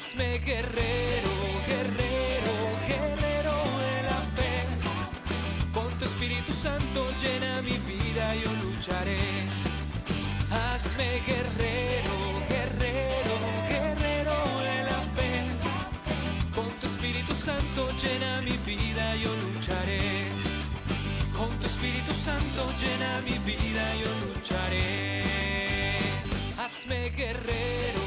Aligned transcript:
Hazme 0.00 0.38
guerrero, 0.38 1.30
guerrero, 1.66 2.54
guerrero 2.86 3.54
de 3.84 4.02
la 4.08 4.20
fe. 4.36 4.52
Con 5.74 5.90
tu 5.98 6.04
Espíritu 6.04 6.52
Santo 6.52 7.10
llena 7.20 7.60
mi 7.62 7.76
vida, 7.78 8.32
yo 8.36 8.50
lucharé. 8.62 9.48
Hazme 10.52 11.20
guerrero, 11.26 12.14
guerrero, 12.48 13.34
guerrero 13.68 14.36
de 14.68 14.76
la 14.84 15.00
fe. 15.16 15.30
Con 16.54 16.70
tu 16.78 16.86
Espíritu 16.86 17.34
Santo 17.34 17.88
llena 18.00 18.40
mi 18.40 18.56
vida, 18.64 19.16
yo 19.16 19.30
lucharé. 19.34 20.28
Con 21.36 21.50
tu 21.58 21.66
Espíritu 21.66 22.12
Santo 22.12 22.72
llena 22.80 23.20
mi 23.22 23.36
vida, 23.38 23.94
yo 23.96 24.10
lucharé. 24.24 25.24
Hazme 26.56 27.10
guerrero, 27.10 28.02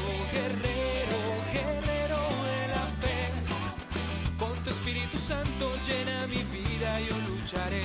Santo 5.32 5.72
llena 5.86 6.26
mi 6.26 6.34
vida, 6.36 6.98
yo 7.00 7.16
lucharé. 7.26 7.82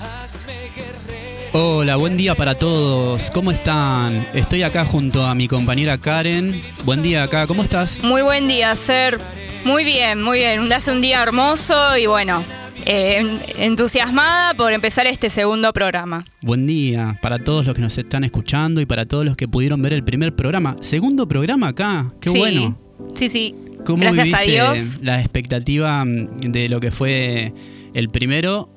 Hazme 0.00 0.54
guerrero. 0.74 1.50
Hola, 1.52 1.96
buen 1.96 2.16
día 2.16 2.34
para 2.34 2.54
todos. 2.54 3.30
¿Cómo 3.30 3.50
están? 3.52 4.26
Estoy 4.32 4.62
acá 4.62 4.86
junto 4.86 5.26
a 5.26 5.34
mi 5.34 5.46
compañera 5.46 5.98
Karen. 5.98 6.62
Buen 6.84 7.02
día 7.02 7.24
acá, 7.24 7.46
¿cómo 7.46 7.62
estás? 7.62 8.00
Muy 8.02 8.22
buen 8.22 8.48
día, 8.48 8.74
Ser. 8.76 9.20
Muy 9.66 9.84
bien, 9.84 10.22
muy 10.22 10.38
bien. 10.38 10.72
Hace 10.72 10.92
un 10.92 11.02
día 11.02 11.22
hermoso 11.22 11.98
y 11.98 12.06
bueno, 12.06 12.42
eh, 12.86 13.38
entusiasmada 13.58 14.54
por 14.54 14.72
empezar 14.72 15.06
este 15.06 15.28
segundo 15.28 15.70
programa. 15.74 16.24
Buen 16.40 16.66
día 16.66 17.18
para 17.20 17.38
todos 17.38 17.66
los 17.66 17.74
que 17.74 17.82
nos 17.82 17.98
están 17.98 18.24
escuchando 18.24 18.80
y 18.80 18.86
para 18.86 19.04
todos 19.04 19.26
los 19.26 19.36
que 19.36 19.48
pudieron 19.48 19.82
ver 19.82 19.92
el 19.92 20.02
primer 20.02 20.34
programa. 20.34 20.76
Segundo 20.80 21.28
programa 21.28 21.68
acá, 21.68 22.06
qué 22.22 22.30
Sí, 22.30 22.38
bueno. 22.38 22.78
Sí, 23.14 23.28
sí. 23.28 23.54
¿Cómo 23.86 24.02
Gracias 24.02 24.34
a 24.34 24.42
Dios. 24.42 24.98
la 25.00 25.20
expectativa 25.20 26.04
mm, 26.04 26.40
de 26.50 26.68
lo 26.68 26.80
que 26.80 26.90
fue 26.90 27.54
el 27.94 28.10
primero 28.10 28.68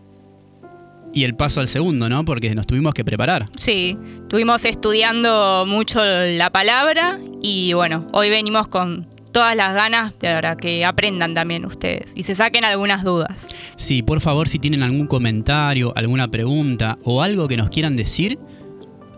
y 1.11 1.23
el 1.23 1.36
paso 1.36 1.61
al 1.61 1.67
segundo, 1.67 2.08
¿no? 2.08 2.23
Porque 2.23 2.53
nos 2.53 2.67
tuvimos 2.67 2.94
que 2.94 3.03
preparar. 3.03 3.48
Sí, 3.58 3.98
estuvimos 4.22 4.64
estudiando 4.66 5.66
mucho 5.67 6.03
la 6.06 6.52
palabra 6.52 7.20
y 7.42 7.73
bueno, 7.73 8.06
hoy 8.14 8.30
venimos 8.30 8.67
con 8.67 9.08
todas 9.31 9.56
las 9.56 9.73
ganas 9.73 10.14
de 10.20 10.28
para 10.28 10.56
que 10.56 10.86
aprendan 10.86 11.33
también 11.33 11.66
ustedes 11.66 12.14
y 12.16 12.22
se 12.22 12.36
saquen 12.36 12.64
algunas 12.64 13.03
dudas. 13.03 13.48
Sí, 13.78 14.03
por 14.03 14.22
favor, 14.22 14.48
si 14.48 14.59
tienen 14.59 14.83
algún 14.83 15.08
comentario, 15.08 15.92
alguna 15.95 16.30
pregunta 16.30 17.00
o 17.03 17.23
algo 17.23 17.48
que 17.48 17.58
nos 17.58 17.72
quieran 17.72 17.95
decir, 17.95 18.38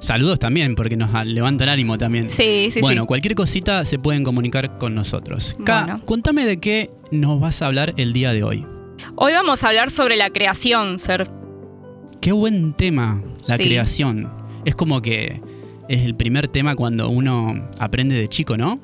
saludos 0.02 0.40
también, 0.40 0.76
porque 0.76 0.98
nos 0.98 1.10
levanta 1.26 1.64
el 1.64 1.70
ánimo 1.70 1.98
también. 1.98 2.30
Sí, 2.30 2.70
sí, 2.74 2.82
bueno, 2.82 3.04
sí. 3.04 3.08
cualquier 3.08 3.36
cosita 3.36 3.86
se 3.86 3.98
pueden 4.00 4.24
comunicar 4.26 4.78
con 4.78 4.94
nosotros. 4.96 5.56
Ka, 5.64 5.84
Bueno. 5.86 6.06
contame 6.06 6.46
de 6.46 6.60
qué 6.60 6.90
nos 7.12 7.40
vas 7.40 7.62
a 7.62 7.68
hablar 7.68 7.94
el 7.98 8.12
día 8.12 8.34
de 8.34 8.44
hoy. 8.44 8.66
Hoy 9.16 9.32
vamos 9.34 9.64
a 9.64 9.68
hablar 9.70 9.90
sobre 9.92 10.16
la 10.18 10.30
creación, 10.30 11.00
Ser. 11.00 11.28
Qué 12.20 12.32
buen 12.34 12.74
tema, 12.74 13.24
la 13.48 13.58
Sí. 13.58 13.64
creación. 13.64 14.30
Es 14.66 14.76
como 14.76 15.02
que 15.02 15.42
es 15.88 16.02
el 16.04 16.16
primer 16.16 16.48
tema 16.48 16.76
cuando 16.76 17.10
uno 17.10 17.70
aprende 17.80 18.16
de 18.16 18.28
chico, 18.28 18.58
¿no? 18.58 18.80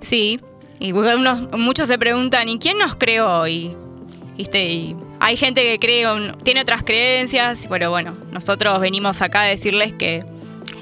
Sí, 0.00 0.40
y 0.78 0.92
unos- 0.92 1.48
muchos 1.58 1.88
se 1.88 1.98
preguntan, 1.98 2.48
¿y 2.48 2.58
quién 2.58 2.78
nos 2.78 2.94
creó? 2.94 3.46
Y, 3.46 3.76
¿viste? 4.36 4.70
y 4.72 4.96
hay 5.20 5.36
gente 5.36 5.62
que 5.62 5.78
cree, 5.78 6.06
tiene 6.42 6.62
otras 6.62 6.82
creencias, 6.82 7.66
pero 7.68 7.90
bueno, 7.90 8.16
nosotros 8.32 8.80
venimos 8.80 9.20
acá 9.20 9.42
a 9.42 9.46
decirles 9.46 9.92
que 9.92 10.20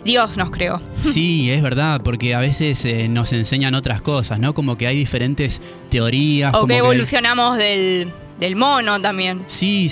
Dios 0.05 0.37
nos 0.37 0.51
creó. 0.51 0.81
Sí, 1.03 1.51
es 1.51 1.63
verdad, 1.63 2.01
porque 2.03 2.35
a 2.35 2.39
veces 2.41 2.85
eh, 2.85 3.09
nos 3.09 3.33
enseñan 3.33 3.75
otras 3.75 4.01
cosas, 4.03 4.39
¿no? 4.39 4.55
Como 4.55 4.77
que 4.77 4.87
hay 4.87 4.97
diferentes 4.97 5.61
teorías. 5.91 6.51
O 6.51 6.61
como 6.61 6.67
que 6.69 6.75
que- 6.75 6.79
evolucionamos 6.79 7.57
del, 7.57 8.11
del 8.39 8.57
mono 8.57 9.01
también. 9.01 9.43
Sí, 9.47 9.91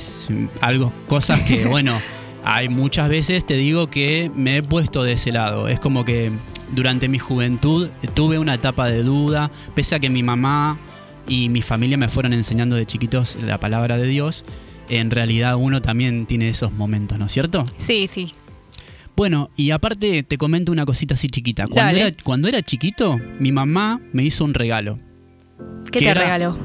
algo, 0.60 0.92
cosas 1.08 1.42
que, 1.42 1.66
bueno, 1.66 1.98
hay 2.44 2.68
muchas 2.68 3.08
veces 3.08 3.44
te 3.44 3.54
digo 3.54 3.88
que 3.88 4.30
me 4.34 4.58
he 4.58 4.62
puesto 4.62 5.02
de 5.02 5.12
ese 5.12 5.32
lado. 5.32 5.68
Es 5.68 5.80
como 5.80 6.04
que 6.04 6.30
durante 6.72 7.08
mi 7.08 7.18
juventud 7.18 7.88
tuve 8.14 8.38
una 8.38 8.54
etapa 8.54 8.88
de 8.88 9.02
duda, 9.02 9.50
pese 9.74 9.94
a 9.96 10.00
que 10.00 10.08
mi 10.10 10.22
mamá 10.22 10.78
y 11.28 11.48
mi 11.48 11.62
familia 11.62 11.96
me 11.96 12.08
fueron 12.08 12.32
enseñando 12.32 12.76
de 12.76 12.86
chiquitos 12.86 13.36
la 13.42 13.58
palabra 13.58 13.98
de 13.98 14.06
Dios, 14.06 14.44
en 14.88 15.10
realidad 15.10 15.56
uno 15.56 15.82
también 15.82 16.26
tiene 16.26 16.48
esos 16.48 16.72
momentos, 16.72 17.18
¿no 17.18 17.26
es 17.26 17.32
cierto? 17.32 17.64
Sí, 17.76 18.06
sí. 18.06 18.32
Bueno, 19.16 19.50
y 19.56 19.70
aparte 19.70 20.22
te 20.22 20.36
comento 20.38 20.72
una 20.72 20.84
cosita 20.84 21.14
así 21.14 21.28
chiquita. 21.28 21.64
Cuando, 21.64 21.82
Dale. 21.82 22.00
era, 22.08 22.12
cuando 22.22 22.48
era 22.48 22.62
chiquito, 22.62 23.18
mi 23.40 23.50
mamá 23.52 24.00
me 24.12 24.22
hizo 24.24 24.44
un 24.44 24.52
regalo. 24.54 24.98
¿Qué 25.86 25.90
¿Qué 25.92 25.98
te 26.00 26.08
era? 26.10 26.20
regaló? 26.22 26.58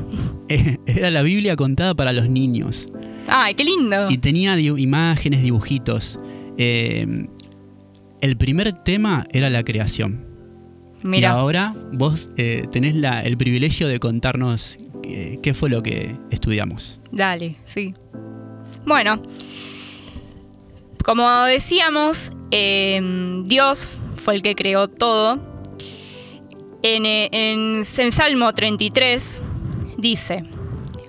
Era 0.86 1.10
la 1.12 1.22
Biblia 1.22 1.56
contada 1.56 1.96
para 1.96 2.12
los 2.12 2.28
niños. 2.28 2.90
Ay, 3.28 3.54
qué 3.56 3.64
lindo. 3.64 4.10
Y 4.12 4.18
tenía 4.18 4.58
di- 4.58 4.66
imágenes, 4.68 5.42
dibujitos. 5.42 6.20
Eh, 6.58 7.28
el 8.20 8.36
primer 8.36 8.74
tema 8.74 9.26
era 9.32 9.50
la 9.50 9.64
creación. 9.64 10.26
Y 11.04 11.08
Mira, 11.08 11.32
ahora 11.32 11.74
vos 11.94 12.30
eh, 12.36 12.66
tenés 12.70 12.96
la- 12.96 13.24
el 13.24 13.38
privilegio 13.38 13.88
de 13.88 14.00
contarnos 14.00 14.78
eh, 15.06 15.38
qué 15.42 15.54
fue 15.54 15.70
lo 15.70 15.82
que 15.82 16.16
estudiamos. 16.32 17.00
dale, 17.14 17.56
sí. 17.64 17.94
Bueno, 18.86 19.22
como 21.04 21.44
decíamos, 21.46 22.32
eh, 22.52 23.00
Dios 23.46 23.88
fue 24.24 24.36
el 24.36 24.42
que 24.42 24.56
creó 24.56 24.88
todo. 24.88 25.40
En, 26.84 27.06
eh, 27.06 27.30
en 27.32 27.84
el 27.98 28.12
Salmo 28.12 28.54
33 28.54 29.42
dice, 29.98 30.44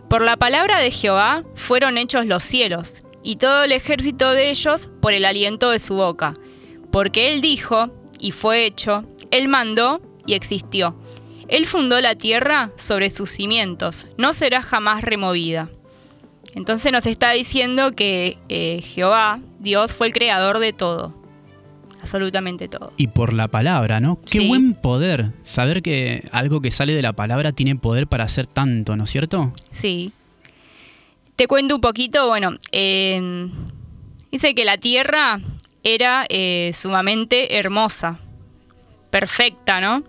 por 0.08 0.22
la 0.22 0.36
palabra 0.36 0.78
de 0.78 0.90
Jehová 0.90 1.40
fueron 1.54 1.96
hechos 1.96 2.26
los 2.26 2.44
cielos, 2.44 3.02
y 3.22 3.36
todo 3.36 3.64
el 3.64 3.72
ejército 3.72 4.32
de 4.32 4.50
ellos 4.50 4.90
por 5.00 5.14
el 5.14 5.24
aliento 5.24 5.70
de 5.70 5.78
su 5.78 5.94
boca. 5.94 6.34
Porque 6.90 7.32
él 7.32 7.40
dijo, 7.40 7.90
y 8.18 8.32
fue 8.32 8.66
hecho, 8.66 9.04
él 9.30 9.48
mandó, 9.48 10.02
y 10.26 10.34
existió. 10.34 10.96
Él 11.48 11.66
fundó 11.66 12.00
la 12.00 12.14
tierra 12.14 12.70
sobre 12.76 13.10
sus 13.10 13.30
cimientos, 13.30 14.06
no 14.16 14.32
será 14.32 14.62
jamás 14.62 15.02
removida. 15.02 15.70
Entonces 16.54 16.92
nos 16.92 17.06
está 17.06 17.30
diciendo 17.32 17.92
que 17.92 18.38
eh, 18.48 18.80
Jehová, 18.82 19.40
Dios, 19.58 19.94
fue 19.94 20.08
el 20.08 20.12
creador 20.12 20.58
de 20.58 20.72
todo. 20.72 21.16
Absolutamente 22.00 22.66
todo. 22.68 22.92
Y 22.96 23.06
por 23.08 23.32
la 23.32 23.48
palabra, 23.48 24.00
¿no? 24.00 24.20
Qué 24.20 24.38
Sí. 24.38 24.48
buen 24.48 24.74
poder. 24.74 25.32
Saber 25.44 25.82
que 25.82 26.28
algo 26.32 26.60
que 26.60 26.70
sale 26.72 26.94
de 26.94 27.02
la 27.02 27.12
palabra 27.12 27.52
tiene 27.52 27.76
poder 27.76 28.06
para 28.08 28.24
hacer 28.24 28.46
tanto, 28.46 28.96
¿no 28.96 29.04
es 29.04 29.10
cierto? 29.10 29.52
Sí. 29.70 30.12
Te 31.36 31.46
cuento 31.46 31.76
un 31.76 31.80
poquito, 31.80 32.26
bueno, 32.28 32.54
eh, 32.72 33.48
dice 34.30 34.54
que 34.54 34.64
la 34.64 34.78
tierra 34.78 35.38
era 35.84 36.26
eh, 36.28 36.72
sumamente 36.74 37.58
hermosa, 37.58 38.18
perfecta, 39.10 39.80
¿no? 39.80 40.02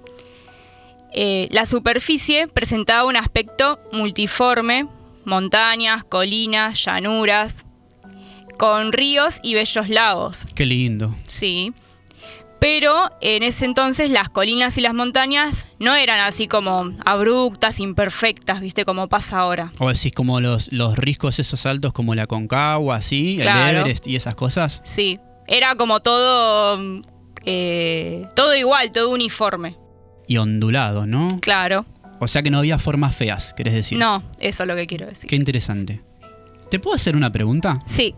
Eh, 1.13 1.47
la 1.51 1.65
superficie 1.67 2.47
presentaba 2.47 3.05
un 3.05 3.15
aspecto 3.15 3.77
multiforme, 3.91 4.87
montañas, 5.25 6.03
colinas, 6.03 6.83
llanuras, 6.83 7.65
con 8.57 8.91
ríos 8.93 9.39
y 9.43 9.53
bellos 9.55 9.89
lagos. 9.89 10.45
Qué 10.55 10.65
lindo. 10.65 11.13
Sí. 11.27 11.73
Pero 12.59 13.09
en 13.19 13.43
ese 13.43 13.65
entonces 13.65 14.09
las 14.09 14.29
colinas 14.29 14.77
y 14.77 14.81
las 14.81 14.93
montañas 14.93 15.65
no 15.79 15.95
eran 15.95 16.21
así 16.21 16.47
como 16.47 16.91
abruptas, 17.05 17.81
imperfectas, 17.81 18.61
¿viste? 18.61 18.85
Como 18.85 19.09
pasa 19.09 19.39
ahora. 19.39 19.71
O 19.79 19.89
decís 19.89 20.13
como 20.13 20.39
los, 20.39 20.71
los 20.71 20.97
riscos 20.97 21.39
esos 21.39 21.65
altos 21.65 21.91
como 21.91 22.15
la 22.15 22.25
Concagua, 22.25 22.95
así, 22.95 23.37
Claro. 23.41 23.69
el 23.69 23.77
Everest 23.81 24.07
y 24.07 24.15
esas 24.15 24.35
cosas. 24.35 24.81
Sí. 24.85 25.19
Era 25.45 25.75
como 25.75 25.99
todo. 25.99 26.79
eh, 27.45 28.29
todo 28.33 28.55
igual, 28.55 28.93
todo 28.93 29.09
uniforme. 29.09 29.75
Y 30.25 30.37
ondulado, 30.37 31.05
¿no? 31.05 31.39
Claro. 31.41 31.85
O 32.23 32.27
sea 32.27 32.41
que 32.41 32.49
no 32.51 32.57
había 32.59 32.77
formas 32.77 33.15
feas, 33.15 33.53
querés 33.53 33.73
decir. 33.73 33.97
No, 33.97 34.23
eso 34.39 34.63
es 34.63 34.67
lo 34.67 34.75
que 34.75 34.87
quiero 34.87 35.05
decir. 35.05 35.29
Qué 35.29 35.35
interesante. 35.35 36.01
¿Te 36.69 36.79
puedo 36.79 36.95
hacer 36.95 37.15
una 37.15 37.31
pregunta? 37.31 37.79
Sí. 37.85 38.15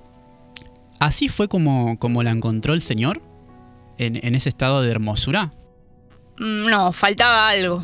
¿Así 0.99 1.27
fue 1.29 1.47
como, 1.47 1.97
como 1.99 2.23
la 2.23 2.31
encontró 2.31 2.73
el 2.73 2.81
Señor? 2.81 3.21
En, 3.97 4.17
en 4.25 4.35
ese 4.35 4.49
estado 4.49 4.81
de 4.81 4.91
hermosura. 4.91 5.51
Mm, 6.37 6.69
No, 6.69 6.91
faltaba 6.93 7.49
algo. 7.49 7.83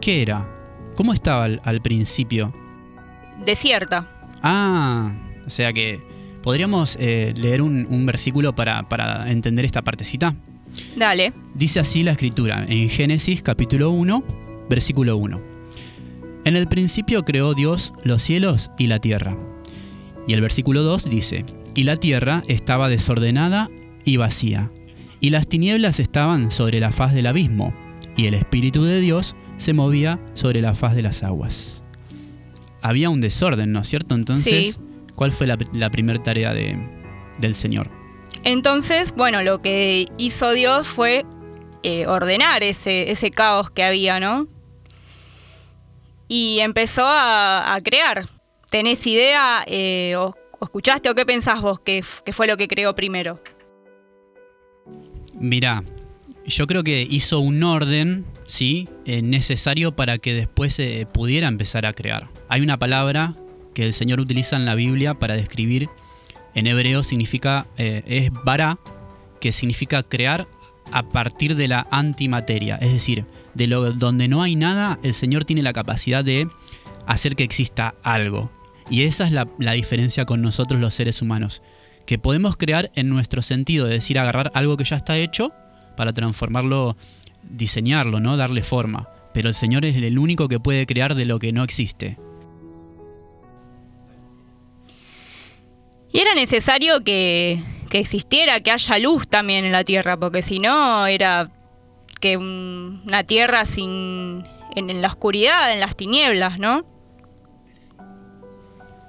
¿Qué 0.00 0.22
era? 0.22 0.48
¿Cómo 0.96 1.12
estaba 1.12 1.44
al, 1.44 1.60
al 1.64 1.80
principio? 1.82 2.54
Desierta. 3.44 4.06
Ah, 4.42 5.12
o 5.46 5.50
sea 5.50 5.72
que 5.72 6.00
podríamos 6.42 6.96
eh, 7.00 7.32
leer 7.36 7.62
un, 7.62 7.86
un 7.88 8.06
versículo 8.06 8.54
para, 8.54 8.88
para 8.88 9.30
entender 9.30 9.64
esta 9.64 9.82
partecita. 9.82 10.34
Dale. 10.96 11.32
Dice 11.54 11.80
así 11.80 12.02
la 12.02 12.12
escritura 12.12 12.64
en 12.68 12.88
Génesis 12.88 13.42
capítulo 13.42 13.90
1, 13.90 14.22
versículo 14.74 15.16
1. 15.16 15.40
En 16.44 16.56
el 16.56 16.66
principio 16.66 17.22
creó 17.22 17.54
Dios 17.54 17.92
los 18.02 18.22
cielos 18.22 18.70
y 18.76 18.88
la 18.88 18.98
tierra. 18.98 19.36
Y 20.26 20.32
el 20.32 20.40
versículo 20.40 20.82
2 20.82 21.08
dice, 21.10 21.44
y 21.76 21.84
la 21.84 21.96
tierra 21.96 22.42
estaba 22.48 22.88
desordenada 22.88 23.68
y 24.04 24.16
vacía, 24.16 24.70
y 25.20 25.30
las 25.30 25.46
tinieblas 25.48 26.00
estaban 26.00 26.50
sobre 26.50 26.80
la 26.80 26.90
faz 26.90 27.14
del 27.14 27.26
abismo, 27.28 27.72
y 28.16 28.26
el 28.26 28.34
Espíritu 28.34 28.82
de 28.84 29.00
Dios 29.00 29.36
se 29.58 29.72
movía 29.74 30.18
sobre 30.34 30.60
la 30.60 30.74
faz 30.74 30.94
de 30.96 31.02
las 31.02 31.22
aguas. 31.22 31.84
Había 32.82 33.10
un 33.10 33.20
desorden, 33.20 33.70
¿no 33.72 33.80
es 33.80 33.88
cierto? 33.88 34.14
Entonces, 34.16 34.74
Sí. 34.74 34.80
¿cuál 35.14 35.30
fue 35.32 35.46
la, 35.46 35.56
la 35.72 35.90
primera 35.90 36.20
tarea 36.22 36.52
de- 36.52 36.76
del 37.38 37.54
Señor? 37.54 37.90
Entonces, 38.42 39.14
bueno, 39.16 39.42
lo 39.42 39.62
que 39.62 40.06
hizo 40.18 40.50
Dios 40.52 40.86
fue 40.88 41.24
eh, 41.84 42.06
ordenar 42.06 42.62
ese, 42.62 43.10
ese 43.10 43.30
caos 43.30 43.70
que 43.70 43.82
había, 43.84 44.18
¿no? 44.20 44.48
Y 46.28 46.60
empezó 46.60 47.04
a, 47.06 47.78
crear. 47.84 48.26
¿Tenés 48.70 49.06
idea 49.06 49.62
eh, 49.66 50.14
o, 50.16 50.34
escuchaste 50.60 51.10
o 51.10 51.14
qué 51.14 51.26
pensás 51.26 51.60
vos 51.60 51.80
que, 51.80 52.02
fue 52.02 52.46
lo 52.46 52.56
que 52.56 52.68
creó 52.68 52.94
primero? 52.94 53.42
Mirá, 55.34 55.84
yo 56.46 56.66
creo 56.66 56.82
que 56.82 57.06
hizo 57.08 57.40
un 57.40 57.62
orden, 57.62 58.24
¿sí? 58.46 58.88
Eh, 59.04 59.22
necesario 59.22 59.94
para 59.94 60.18
que 60.18 60.34
después 60.34 60.74
se 60.74 61.06
pudiera 61.12 61.48
empezar 61.48 61.86
a 61.86 61.92
crear. 61.92 62.28
Hay 62.48 62.62
una 62.62 62.78
palabra 62.78 63.34
que 63.74 63.84
el 63.84 63.92
Señor 63.92 64.20
utiliza 64.20 64.56
en 64.56 64.64
la 64.64 64.74
Biblia 64.74 65.14
para 65.14 65.34
describir, 65.34 65.88
en 66.54 66.66
hebreo 66.66 67.02
significa, 67.02 67.66
eh, 67.76 68.02
es 68.06 68.30
bara, 68.44 68.78
que 69.40 69.52
significa 69.52 70.02
crear 70.02 70.46
a 70.92 71.02
partir 71.02 71.56
de 71.56 71.68
la 71.68 71.86
antimateria. 71.90 72.76
Es 72.76 72.92
decir, 72.92 73.26
de 73.54 73.66
lo 73.66 73.92
donde 73.92 74.28
no 74.28 74.42
hay 74.42 74.56
nada, 74.56 74.98
el 75.02 75.14
Señor 75.14 75.44
tiene 75.44 75.62
la 75.62 75.72
capacidad 75.72 76.24
de 76.24 76.48
hacer 77.06 77.36
que 77.36 77.44
exista 77.44 77.94
algo. 78.02 78.50
Y 78.90 79.02
esa 79.02 79.24
es 79.24 79.32
la, 79.32 79.48
la 79.58 79.72
diferencia 79.72 80.26
con 80.26 80.42
nosotros 80.42 80.80
los 80.80 80.94
seres 80.94 81.22
humanos. 81.22 81.62
Que 82.06 82.18
podemos 82.18 82.56
crear 82.56 82.90
en 82.94 83.08
nuestro 83.08 83.40
sentido, 83.40 83.86
es 83.86 83.94
decir, 83.94 84.18
agarrar 84.18 84.50
algo 84.54 84.76
que 84.76 84.84
ya 84.84 84.96
está 84.96 85.16
hecho 85.16 85.52
para 85.96 86.12
transformarlo, 86.12 86.96
diseñarlo, 87.42 88.20
¿no? 88.20 88.36
Darle 88.36 88.62
forma. 88.62 89.08
Pero 89.32 89.48
el 89.48 89.54
Señor 89.54 89.84
es 89.84 89.96
el 89.96 90.18
único 90.18 90.48
que 90.48 90.60
puede 90.60 90.86
crear 90.86 91.14
de 91.14 91.24
lo 91.24 91.38
que 91.38 91.52
no 91.52 91.64
existe. 91.64 92.18
Y 96.12 96.20
era 96.20 96.34
necesario 96.34 97.02
que, 97.02 97.60
que 97.90 97.98
existiera, 97.98 98.60
que 98.60 98.70
haya 98.70 98.98
luz 98.98 99.26
también 99.26 99.64
en 99.64 99.72
la 99.72 99.82
Tierra, 99.82 100.16
porque 100.16 100.42
si 100.42 100.60
no 100.60 101.06
era 101.06 101.50
que 102.24 102.38
una 102.38 103.22
Tierra 103.24 103.66
sin 103.66 104.44
en, 104.74 104.88
en 104.88 105.02
la 105.02 105.08
oscuridad, 105.08 105.74
en 105.74 105.80
las 105.80 105.94
tinieblas, 105.94 106.58
¿no? 106.58 106.86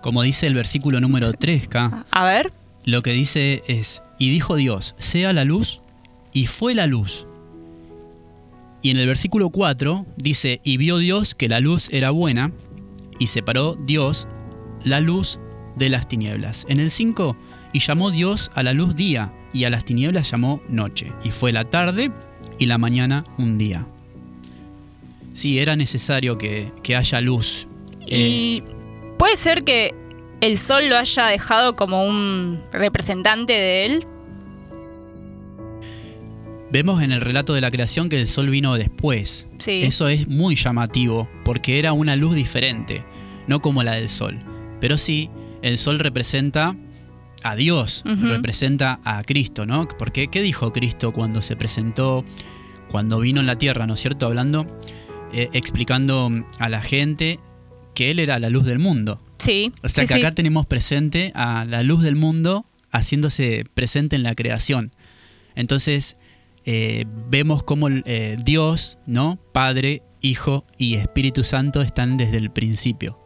Como 0.02 0.22
dice 0.22 0.48
el 0.48 0.54
versículo 0.54 1.00
número 1.00 1.32
3K, 1.32 2.04
A 2.12 2.26
ver. 2.26 2.52
lo 2.84 3.02
que 3.04 3.14
dice 3.14 3.64
es, 3.70 4.04
y 4.20 4.32
dijo 4.32 4.58
Dios, 4.58 4.96
sea 4.98 5.32
la 5.32 5.46
luz, 5.46 5.80
y 6.34 6.48
fue 6.48 6.76
la 6.76 6.88
luz. 6.88 7.26
Y 8.82 8.92
en 8.92 8.98
el 8.98 9.08
versículo 9.08 9.50
4 9.50 10.06
dice, 10.18 10.60
y 10.66 10.76
vio 10.76 10.98
Dios 10.98 11.36
que 11.36 11.48
la 11.48 11.62
luz 11.62 11.88
era 11.94 12.10
buena, 12.10 12.52
y 13.18 13.28
separó 13.28 13.76
Dios 13.76 14.28
la 14.84 15.00
luz 15.00 15.40
de 15.78 15.88
las 15.88 16.06
tinieblas. 16.10 16.66
En 16.68 16.82
el 16.82 16.92
5, 16.92 17.38
y 17.72 17.80
llamó 17.80 18.12
Dios 18.12 18.52
a 18.56 18.62
la 18.62 18.74
luz 18.74 18.94
día, 18.94 19.32
y 19.54 19.64
a 19.64 19.70
las 19.70 19.86
tinieblas 19.86 20.32
llamó 20.32 20.62
noche, 20.68 21.14
y 21.24 21.32
fue 21.32 21.54
la 21.54 21.64
tarde 21.64 22.12
y 22.58 22.66
la 22.66 22.78
mañana 22.78 23.24
un 23.38 23.58
día. 23.58 23.86
Sí, 25.34 25.60
era 25.60 25.76
necesario 25.76 26.38
que, 26.38 26.72
que 26.84 26.96
haya 26.96 27.20
luz. 27.22 27.68
Eh, 28.08 28.18
Y 28.18 28.64
puede 29.18 29.36
ser 29.38 29.64
que 29.64 29.94
el 30.42 30.58
sol 30.58 30.90
lo 30.90 30.98
haya 30.98 31.26
dejado 31.28 31.76
como 31.76 32.06
un 32.08 32.62
representante 32.72 33.54
de 33.54 33.86
él. 33.86 34.08
Vemos 36.72 37.02
en 37.04 37.12
el 37.12 37.22
relato 37.22 37.54
de 37.54 37.62
la 37.62 37.72
creación 37.72 38.10
que 38.10 38.20
el 38.20 38.28
sol 38.28 38.50
vino 38.50 38.76
después. 38.76 39.48
Sí. 39.60 39.84
Eso 39.84 40.08
es 40.10 40.28
muy 40.28 40.56
llamativo, 40.56 41.28
porque 41.46 41.80
era 41.80 41.94
una 41.94 42.16
luz 42.16 42.36
diferente, 42.36 43.04
no 43.48 43.62
como 43.62 43.84
la 43.84 43.94
del 43.94 44.10
sol. 44.10 44.38
Pero 44.82 44.98
sí, 44.98 45.30
el 45.62 45.78
sol 45.78 46.00
representa 46.00 46.76
a 47.46 47.56
Dios, 47.56 48.02
representa 48.06 49.00
a 49.04 49.24
Cristo, 49.24 49.68
¿no? 49.68 49.88
Porque, 50.00 50.30
¿qué 50.30 50.42
dijo 50.42 50.74
Cristo 50.74 51.14
cuando 51.14 51.44
se 51.44 51.56
presentó, 51.56 52.26
cuando 52.90 53.20
vino 53.20 53.40
en 53.40 53.46
la 53.46 53.56
tierra, 53.56 53.86
¿no 53.86 53.94
es 53.94 54.00
cierto? 54.00 54.26
Hablando, 54.26 54.66
eh, 55.32 55.50
explicando 55.54 56.32
a 56.58 56.70
la 56.70 56.82
gente 56.82 57.40
que 57.94 58.10
Él 58.10 58.20
era 58.20 58.40
la 58.40 58.50
luz 58.50 58.66
del 58.66 58.80
mundo. 58.80 59.22
Sí. 59.38 59.72
O 59.84 59.90
sea 59.90 60.06
sí, 60.06 60.08
que 60.08 60.14
sí. 60.16 60.26
acá 60.26 60.34
tenemos 60.34 60.66
presente 60.66 61.32
a 61.36 61.66
la 61.66 61.84
luz 61.84 62.02
del 62.02 62.16
mundo 62.16 62.66
haciéndose 62.92 63.64
presente 63.76 64.16
en 64.16 64.24
la 64.24 64.34
creación. 64.34 64.92
Entonces 65.54 66.18
eh, 66.66 67.06
vemos 67.30 67.62
cómo 67.62 67.90
eh, 67.90 68.38
Dios, 68.44 68.98
¿no? 69.06 69.38
Padre, 69.54 70.02
Hijo 70.20 70.66
y 70.80 70.96
Espíritu 70.96 71.44
Santo 71.44 71.84
están 71.84 72.18
desde 72.18 72.38
el 72.38 72.50
principio. 72.50 73.20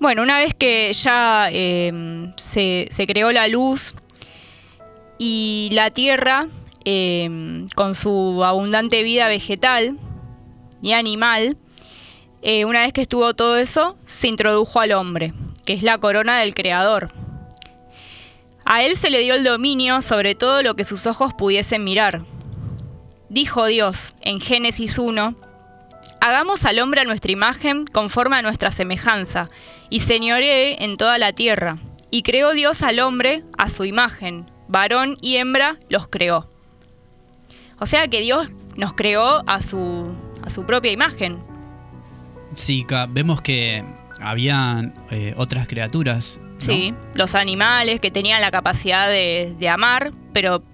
Bueno, 0.00 0.22
una 0.22 0.38
vez 0.38 0.54
que 0.54 0.92
ya 0.92 1.48
eh, 1.50 2.30
se, 2.36 2.88
creó 3.08 3.32
la 3.32 3.48
luz 3.48 3.96
y 5.18 5.70
la 5.72 5.90
tierra, 5.90 6.46
eh, 6.84 7.66
con 7.74 7.96
su 7.96 8.44
abundante 8.44 9.02
vida 9.02 9.26
vegetal 9.26 9.98
y 10.82 10.92
animal, 10.92 11.56
eh, 12.42 12.64
una 12.64 12.82
vez 12.82 12.92
que 12.92 13.00
estuvo 13.00 13.34
todo 13.34 13.56
eso, 13.56 13.96
se 14.04 14.28
introdujo 14.28 14.78
al 14.78 14.92
hombre, 14.92 15.34
que 15.66 15.72
es 15.72 15.82
la 15.82 15.98
corona 15.98 16.38
del 16.38 16.54
creador. 16.54 17.10
A 18.64 18.84
él 18.84 18.96
se 18.96 19.10
le 19.10 19.18
dio 19.18 19.34
el 19.34 19.42
dominio 19.42 20.00
sobre 20.00 20.36
todo 20.36 20.62
lo 20.62 20.76
que 20.76 20.84
sus 20.84 21.08
ojos 21.08 21.34
pudiesen 21.34 21.82
mirar. 21.82 22.22
Dijo 23.30 23.66
Dios 23.66 24.14
en 24.20 24.40
Génesis 24.40 24.96
1, 24.98 25.34
Hagamos 26.20 26.64
al 26.64 26.80
hombre 26.80 27.00
a 27.00 27.04
nuestra 27.04 27.30
imagen, 27.30 27.84
conforme 27.86 28.36
a 28.36 28.42
nuestra 28.42 28.70
semejanza, 28.72 29.50
y 29.88 30.00
señoree 30.00 30.84
en 30.84 30.96
toda 30.96 31.18
la 31.18 31.32
tierra. 31.32 31.78
Y 32.10 32.22
creó 32.22 32.52
Dios 32.52 32.82
al 32.82 33.00
hombre 33.00 33.44
a 33.56 33.70
su 33.70 33.84
imagen, 33.84 34.50
varón 34.66 35.16
y 35.20 35.36
hembra 35.36 35.78
los 35.88 36.08
creó. 36.08 36.48
O 37.78 37.86
sea 37.86 38.08
que 38.08 38.20
Dios 38.20 38.48
nos 38.76 38.94
creó 38.94 39.44
a 39.46 39.62
su, 39.62 40.12
a 40.42 40.50
su 40.50 40.64
propia 40.64 40.90
imagen. 40.90 41.38
Sí, 42.54 42.84
vemos 43.10 43.40
que 43.40 43.84
había 44.20 44.92
otras 45.36 45.68
criaturas. 45.68 46.40
¿no? 46.42 46.48
Sí, 46.58 46.94
los 47.14 47.36
animales 47.36 48.00
que 48.00 48.10
tenían 48.10 48.40
la 48.40 48.50
capacidad 48.50 49.08
de, 49.08 49.54
de 49.58 49.68
amar, 49.68 50.10
pero 50.32 50.64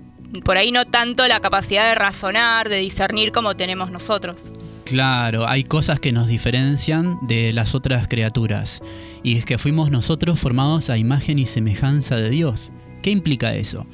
por 0.44 0.56
ahí 0.56 0.72
no 0.72 0.86
tanto 0.86 1.28
la 1.28 1.40
capacidad 1.40 1.88
de 1.88 1.94
razonar, 1.94 2.68
de 2.68 2.76
discernir 2.76 3.32
como 3.32 3.54
tenemos 3.54 3.90
nosotros. 3.90 4.50
Claro, 4.84 5.48
hay 5.48 5.64
cosas 5.64 5.98
que 5.98 6.12
nos 6.12 6.28
diferencian 6.28 7.18
de 7.22 7.52
las 7.52 7.74
otras 7.74 8.06
criaturas. 8.06 8.82
Y 9.22 9.36
es 9.38 9.44
que 9.44 9.56
fuimos 9.58 9.90
nosotros 9.90 10.38
formados 10.38 10.90
a 10.90 10.98
imagen 10.98 11.38
y 11.38 11.46
semejanza 11.46 12.16
de 12.16 12.28
Dios. 12.30 12.70
¿Qué 13.02 13.10
implica 13.10 13.54
eso? 13.54 13.86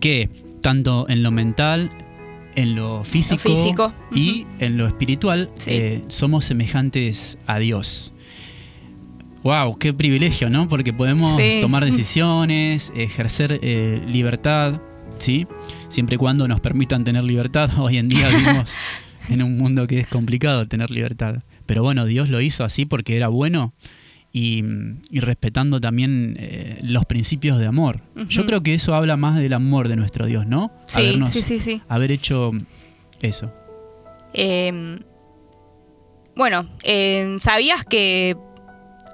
Que 0.00 0.28
tanto 0.60 1.06
en 1.08 1.22
lo 1.22 1.30
mental, 1.30 1.90
en 2.54 2.74
lo 2.74 3.04
físico, 3.04 3.42
físico, 3.48 3.92
y 4.12 4.46
en 4.58 4.76
lo 4.76 4.86
espiritual 4.86 5.50
Sí. 5.54 5.70
eh, 5.72 6.04
somos 6.08 6.44
semejantes 6.44 7.38
a 7.46 7.58
Dios. 7.58 8.12
Wow, 9.44 9.78
qué 9.78 9.94
privilegio, 9.94 10.50
¿no? 10.50 10.68
Porque 10.68 10.92
podemos 10.92 11.36
Sí. 11.36 11.58
tomar 11.60 11.84
decisiones, 11.90 12.92
ejercer 12.96 13.60
eh, 13.62 14.02
libertad, 14.08 14.80
¿sí? 15.18 15.46
Siempre 15.88 16.16
y 16.16 16.18
cuando 16.18 16.46
nos 16.48 16.60
permitan 16.60 17.04
tener 17.04 17.24
libertad. 17.24 17.70
Hoy 17.78 17.96
en 17.98 18.08
día 18.08 18.28
vivimos 18.28 18.72
en 19.34 19.42
un 19.42 19.56
mundo 19.58 19.86
que 19.86 19.98
es 20.00 20.06
complicado 20.06 20.66
tener 20.66 20.90
libertad. 20.90 21.36
Pero 21.66 21.82
bueno, 21.82 22.04
Dios 22.06 22.28
lo 22.28 22.40
hizo 22.40 22.64
así 22.64 22.84
porque 22.86 23.16
era 23.16 23.28
bueno 23.28 23.72
y, 24.32 24.62
y 25.10 25.20
respetando 25.20 25.80
también 25.80 26.36
eh, 26.38 26.78
los 26.82 27.04
principios 27.06 27.58
de 27.58 27.66
amor. 27.66 28.00
Yo 28.28 28.44
creo 28.46 28.62
que 28.62 28.74
eso 28.74 28.94
habla 28.94 29.16
más 29.16 29.36
del 29.38 29.52
amor 29.52 29.88
de 29.88 29.96
nuestro 29.96 30.26
Dios, 30.26 30.46
¿no? 30.46 30.70
Sí, 30.86 31.00
Habernos- 31.00 31.28
sí, 31.30 31.42
sí, 31.42 31.60
sí. 31.60 31.82
Haber 31.88 32.10
hecho 32.12 32.52
eso. 33.20 33.52
Eh, 34.34 34.98
bueno, 36.36 36.68
eh, 36.84 37.36
¿sabías 37.40 37.84
que 37.84 38.36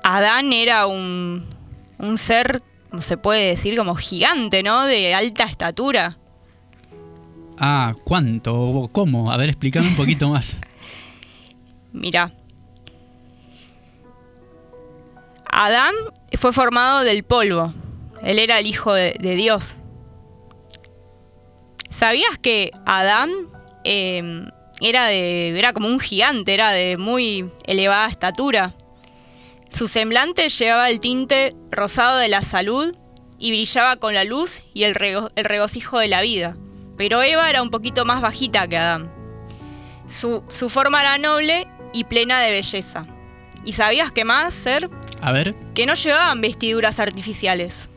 Adán 0.02 0.52
era 0.52 0.86
un, 0.86 1.44
un 1.98 2.18
ser, 2.18 2.62
se 3.00 3.16
puede 3.16 3.46
decir, 3.46 3.76
como 3.76 3.94
gigante, 3.94 4.62
¿no? 4.62 4.84
De 4.84 5.14
alta 5.14 5.44
estatura. 5.44 6.18
Ah, 7.58 7.94
¿cuánto? 8.04 8.54
¿O 8.54 8.88
¿Cómo? 8.88 9.30
A 9.30 9.36
ver, 9.36 9.50
explícame 9.50 9.88
un 9.88 9.96
poquito 9.96 10.28
más. 10.28 10.58
Mira. 11.92 12.30
Adán 15.46 15.94
fue 16.36 16.52
formado 16.52 17.04
del 17.04 17.22
polvo. 17.22 17.72
Él 18.22 18.38
era 18.38 18.58
el 18.58 18.66
hijo 18.66 18.92
de, 18.92 19.14
Dios. 19.20 19.76
¿Sabías 21.90 22.38
que 22.38 22.70
Adán 22.86 23.30
eh, 23.84 24.44
era, 24.80 25.06
de, 25.06 25.56
era 25.56 25.72
como 25.72 25.86
un 25.86 26.00
gigante, 26.00 26.54
era 26.54 26.72
de 26.72 26.96
muy 26.96 27.50
elevada 27.66 28.08
estatura? 28.08 28.74
Su 29.70 29.86
semblante 29.86 30.48
llevaba 30.48 30.90
el 30.90 31.00
tinte 31.00 31.54
rosado 31.70 32.18
de 32.18 32.28
la 32.28 32.42
salud 32.42 32.96
y 33.38 33.50
brillaba 33.50 33.96
con 33.96 34.14
la 34.14 34.24
luz 34.24 34.62
y 34.72 34.84
el 34.84 34.94
regocijo 34.94 35.98
de 35.98 36.08
la 36.08 36.20
vida. 36.22 36.56
Pero 36.96 37.22
Eva 37.22 37.48
era 37.50 37.62
un 37.62 37.70
poquito 37.70 38.04
más 38.04 38.20
bajita 38.20 38.66
que 38.68 38.76
Adán. 38.76 39.10
Su, 40.06 40.42
su 40.48 40.68
forma 40.68 41.00
era 41.00 41.18
noble 41.18 41.66
y 41.92 42.04
plena 42.04 42.40
de 42.40 42.52
belleza. 42.52 43.06
¿Y 43.64 43.72
sabías 43.72 44.10
qué 44.12 44.24
más, 44.24 44.52
Ser? 44.54 44.90
A 45.20 45.32
ver, 45.32 45.54
Que 45.74 45.86
no 45.86 45.94
llevaban 45.94 46.40
vestiduras 46.40 47.00
artificiales. 47.00 47.88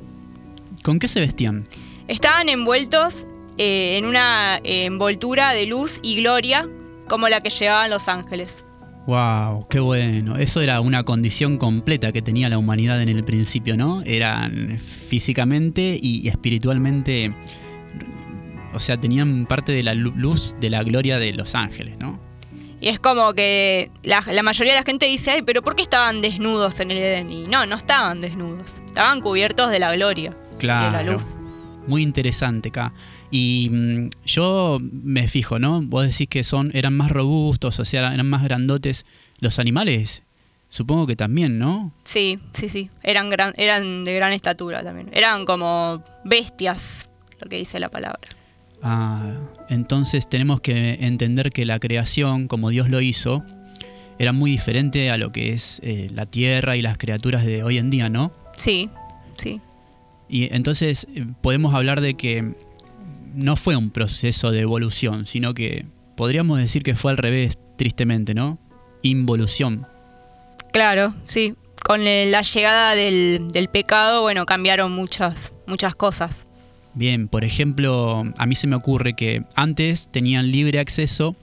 ¿con 0.83 0.99
qué 0.99 1.09
se 1.09 1.19
vestían? 1.19 1.65
Estaban 2.07 2.47
envueltos 2.47 3.27
eh, 3.57 3.97
en 3.97 4.05
una 4.05 4.57
eh, 4.63 4.85
envoltura 4.85 5.51
de 5.51 5.65
luz 5.65 5.99
y 6.01 6.15
gloria 6.21 6.69
como 7.09 7.27
la 7.27 7.41
que 7.41 7.49
llevaban 7.49 7.89
los 7.89 8.07
ángeles. 8.07 8.63
Wow, 9.05 9.67
qué 9.69 9.79
bueno. 9.79 10.37
Eso 10.37 10.61
era 10.61 10.79
una 10.79 11.03
condición 11.03 11.57
completa 11.57 12.11
que 12.11 12.21
tenía 12.21 12.47
la 12.47 12.57
humanidad 12.57 13.01
en 13.01 13.09
el 13.09 13.23
principio, 13.25 13.75
¿no? 13.75 14.01
Eran 14.05 14.77
físicamente 14.79 15.97
y 16.01 16.27
espiritualmente, 16.27 17.33
o 18.77 18.79
sea, 18.79 18.97
tenían 18.97 19.45
parte 19.45 19.71
de 19.73 19.83
la 19.83 19.93
lu- 19.93 20.13
luz 20.15 20.55
de 20.59 20.69
la 20.69 20.81
gloria 20.83 21.19
de 21.19 21.33
los 21.33 21.53
ángeles, 21.55 21.97
¿no? 21.99 22.19
Y 22.79 22.89
es 22.89 22.99
como 22.99 23.33
que 23.33 23.89
la, 24.03 24.23
la 24.31 24.43
mayoría 24.43 24.73
de 24.73 24.79
la 24.79 24.85
gente 24.85 25.07
dice, 25.07 25.31
ay, 25.31 25.41
pero 25.41 25.63
¿por 25.63 25.75
qué 25.75 25.81
estaban 25.81 26.21
desnudos 26.21 26.79
en 26.79 26.91
el 26.91 26.97
Edén? 26.97 27.31
Y 27.31 27.47
no, 27.47 27.65
no 27.65 27.75
estaban 27.75 28.21
desnudos. 28.21 28.81
Estaban 28.85 29.19
cubiertos 29.19 29.71
de 29.71 29.79
la 29.79 29.95
gloria. 29.95 30.37
Claro. 30.59 30.97
De 30.97 31.03
la 31.03 31.11
luz. 31.13 31.35
Muy 31.87 32.03
interesante 32.03 32.69
acá. 32.69 32.93
Y 33.31 33.69
mm, 33.71 34.07
yo 34.25 34.77
me 34.81 35.27
fijo, 35.27 35.57
¿no? 35.57 35.81
Vos 35.81 36.05
decís 36.05 36.27
que 36.29 36.43
son, 36.43 36.69
eran 36.75 36.95
más 36.95 37.09
robustos, 37.09 37.79
o 37.79 37.85
sea, 37.85 38.13
eran 38.13 38.29
más 38.29 38.43
grandotes. 38.43 39.05
Los 39.39 39.57
animales, 39.57 40.21
supongo 40.69 41.07
que 41.07 41.15
también, 41.15 41.57
¿no? 41.57 41.91
Sí, 42.03 42.37
sí, 42.53 42.69
sí. 42.69 42.91
Eran, 43.01 43.31
gran, 43.31 43.53
eran 43.57 44.03
de 44.05 44.13
gran 44.13 44.33
estatura 44.33 44.83
también. 44.83 45.09
Eran 45.13 45.45
como 45.45 46.03
bestias, 46.25 47.09
lo 47.41 47.49
que 47.49 47.55
dice 47.55 47.79
la 47.79 47.89
palabra. 47.89 48.19
Ah, 48.81 49.33
entonces 49.69 50.29
tenemos 50.29 50.61
que 50.61 50.95
entender 51.01 51.51
que 51.51 51.65
la 51.65 51.79
creación, 51.79 52.47
como 52.47 52.69
Dios 52.69 52.89
lo 52.89 53.01
hizo, 53.01 53.43
era 54.19 54.31
muy 54.31 54.51
diferente 54.51 55.11
a 55.11 55.17
lo 55.17 55.31
que 55.31 55.51
es 55.51 55.79
eh, 55.83 56.09
la 56.13 56.25
tierra 56.25 56.77
y 56.77 56.81
las 56.81 56.97
criaturas 56.97 57.45
de 57.45 57.63
hoy 57.63 57.77
en 57.77 57.89
día, 57.89 58.09
¿no? 58.09 58.31
Sí, 58.55 58.89
sí. 59.37 59.61
Y 60.29 60.53
entonces 60.53 61.07
eh, 61.15 61.25
podemos 61.41 61.73
hablar 61.73 62.01
de 62.01 62.15
que 62.15 62.53
no 63.33 63.55
fue 63.55 63.75
un 63.75 63.91
proceso 63.91 64.51
de 64.51 64.61
evolución, 64.61 65.27
sino 65.27 65.53
que 65.53 65.85
podríamos 66.15 66.57
decir 66.57 66.83
que 66.83 66.95
fue 66.95 67.11
al 67.11 67.17
revés, 67.17 67.57
tristemente, 67.77 68.33
¿no? 68.33 68.57
Involución. 69.03 69.85
Claro, 70.73 71.13
sí. 71.25 71.53
Con 71.83 72.03
la 72.03 72.41
llegada 72.41 72.95
del, 72.95 73.47
del 73.53 73.69
pecado, 73.69 74.21
bueno, 74.21 74.45
cambiaron 74.45 74.91
muchas, 74.91 75.53
muchas 75.67 75.95
cosas. 75.95 76.47
Bien, 76.97 77.27
por 77.27 77.43
ejemplo, 77.43 78.23
a 78.37 78.45
mí 78.47 78.55
se 78.55 78.65
me 78.65 78.75
ocurre 78.75 79.13
que 79.13 79.43
antes 79.55 80.09
tenían 80.11 80.49
libre 80.51 80.79
acceso 80.79 81.35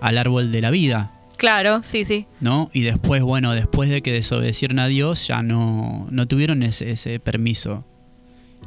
al 0.00 0.16
árbol 0.16 0.50
de 0.50 0.62
la 0.62 0.70
vida, 0.70 1.12
Claro, 1.38 1.84
sí, 1.84 2.04
sí. 2.04 2.26
¿no? 2.40 2.68
Y 2.72 2.82
después, 2.82 3.22
bueno, 3.22 3.52
después 3.52 3.88
de 3.90 4.02
que 4.02 4.12
desobedecieron 4.12 4.80
a 4.80 4.88
Dios, 4.88 5.28
ya 5.28 5.40
no, 5.40 6.08
no 6.10 6.26
tuvieron 6.26 6.64
ese, 6.64 6.90
ese 6.90 7.20
permiso. 7.20 7.84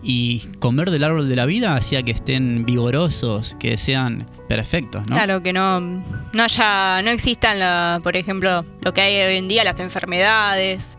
Y 0.01 0.39
comer 0.59 0.89
del 0.89 1.03
árbol 1.03 1.27
de 1.27 1.35
la 1.35 1.45
vida 1.45 1.75
hacía 1.75 2.01
que 2.01 2.11
estén 2.11 2.65
vigorosos, 2.65 3.57
que 3.59 3.75
sean 3.75 4.25
perfectos, 4.47 5.01
¿no? 5.07 5.15
Claro, 5.17 5.43
que 5.43 5.51
no, 5.51 5.81
no 5.81 6.43
haya, 6.43 7.01
no 7.01 7.09
existan, 7.09 7.59
la, 7.59 7.99
por 8.01 8.15
ejemplo, 8.15 8.63
lo 8.79 8.93
que 8.93 9.01
hay 9.01 9.17
hoy 9.17 9.37
en 9.37 9.49
día, 9.49 9.65
las 9.65 9.81
enfermedades. 9.81 10.97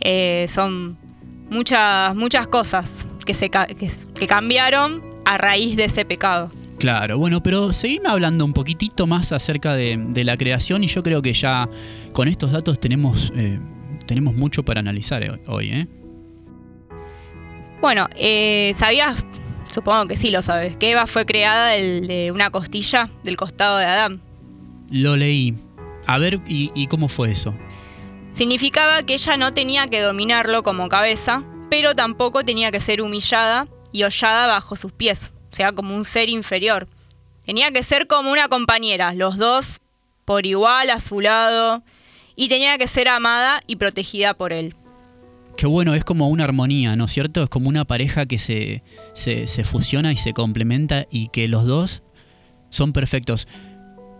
Eh, 0.00 0.46
son 0.48 0.98
muchas, 1.48 2.16
muchas 2.16 2.48
cosas 2.48 3.06
que, 3.28 3.34
se, 3.34 3.50
ca- 3.50 3.66
que, 3.66 3.84
s- 3.84 4.08
que 4.14 4.26
cambiaron 4.26 5.02
a 5.26 5.36
raíz 5.36 5.76
de 5.76 5.84
ese 5.84 6.06
pecado. 6.06 6.50
Claro, 6.78 7.18
bueno, 7.18 7.42
pero 7.42 7.74
seguime 7.74 8.08
hablando 8.08 8.42
un 8.46 8.54
poquitito 8.54 9.06
más 9.06 9.32
acerca 9.32 9.74
de, 9.74 9.98
de 9.98 10.24
la 10.24 10.38
creación 10.38 10.82
y 10.82 10.86
yo 10.86 11.02
creo 11.02 11.20
que 11.20 11.34
ya 11.34 11.68
con 12.14 12.26
estos 12.26 12.52
datos 12.52 12.80
tenemos, 12.80 13.30
eh, 13.36 13.60
tenemos 14.06 14.34
mucho 14.34 14.64
para 14.64 14.80
analizar 14.80 15.22
eh, 15.22 15.38
hoy, 15.46 15.68
¿eh? 15.70 15.86
Bueno, 17.82 18.08
eh, 18.16 18.72
¿sabías? 18.74 19.26
Supongo 19.68 20.06
que 20.06 20.16
sí 20.16 20.30
lo 20.30 20.40
sabes, 20.40 20.78
que 20.78 20.90
Eva 20.92 21.06
fue 21.06 21.26
creada 21.26 21.68
del- 21.72 22.06
de 22.06 22.32
una 22.32 22.48
costilla 22.50 23.10
del 23.24 23.36
costado 23.36 23.76
de 23.76 23.84
Adán. 23.84 24.20
Lo 24.90 25.16
leí. 25.16 25.54
A 26.06 26.16
ver, 26.16 26.40
¿y, 26.48 26.70
y 26.74 26.86
cómo 26.86 27.08
fue 27.08 27.30
eso? 27.30 27.54
Significaba 28.32 29.02
que 29.02 29.12
ella 29.14 29.36
no 29.36 29.52
tenía 29.52 29.86
que 29.88 30.00
dominarlo 30.00 30.62
como 30.62 30.88
cabeza, 30.88 31.42
pero 31.70 31.94
tampoco 31.94 32.44
tenía 32.44 32.70
que 32.70 32.80
ser 32.80 33.02
humillada 33.02 33.66
y 33.92 34.04
hollada 34.04 34.46
bajo 34.46 34.76
sus 34.76 34.92
pies, 34.92 35.30
o 35.52 35.56
sea, 35.56 35.72
como 35.72 35.94
un 35.94 36.04
ser 36.04 36.28
inferior. 36.28 36.88
Tenía 37.44 37.70
que 37.70 37.82
ser 37.82 38.06
como 38.06 38.30
una 38.30 38.48
compañera, 38.48 39.14
los 39.14 39.38
dos 39.38 39.80
por 40.24 40.44
igual 40.44 40.90
a 40.90 41.00
su 41.00 41.20
lado, 41.22 41.82
y 42.36 42.48
tenía 42.48 42.76
que 42.76 42.86
ser 42.86 43.08
amada 43.08 43.60
y 43.66 43.76
protegida 43.76 44.34
por 44.34 44.52
él. 44.52 44.74
Qué 45.56 45.66
bueno, 45.66 45.94
es 45.94 46.04
como 46.04 46.28
una 46.28 46.44
armonía, 46.44 46.94
¿no 46.94 47.06
es 47.06 47.12
cierto? 47.12 47.42
Es 47.42 47.48
como 47.48 47.68
una 47.68 47.84
pareja 47.84 48.26
que 48.26 48.38
se, 48.38 48.82
se, 49.14 49.46
se 49.46 49.64
fusiona 49.64 50.12
y 50.12 50.16
se 50.16 50.34
complementa 50.34 51.06
y 51.10 51.28
que 51.28 51.48
los 51.48 51.66
dos 51.66 52.02
son 52.68 52.92
perfectos. 52.92 53.48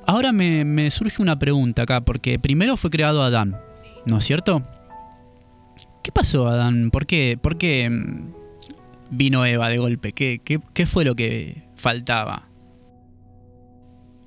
Ahora 0.07 0.33
me, 0.33 0.65
me 0.65 0.91
surge 0.91 1.21
una 1.21 1.39
pregunta 1.39 1.83
acá, 1.83 2.01
porque 2.01 2.39
primero 2.39 2.77
fue 2.79 2.91
creado 2.91 3.23
Adán, 3.23 3.61
¿no 4.07 4.17
es 4.19 4.25
cierto? 4.25 4.65
¿Qué 6.09 6.13
pasó, 6.13 6.49
Adán? 6.49 6.91
¿Por 6.91 7.05
qué, 7.05 7.39
por 7.39 7.59
qué 7.59 7.91
mm, 7.91 8.33
vino 9.11 9.45
Eva 9.45 9.69
de 9.69 9.77
golpe? 9.77 10.15
¿Qué, 10.15 10.41
qué, 10.43 10.59
qué 10.73 10.87
fue 10.87 11.05
lo 11.05 11.15
que 11.15 11.65
faltaba? 11.77 12.49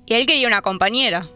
Y 0.06 0.14
él 0.14 0.24
quería 0.24 0.46
una 0.46 0.62
compañera. 0.62 1.26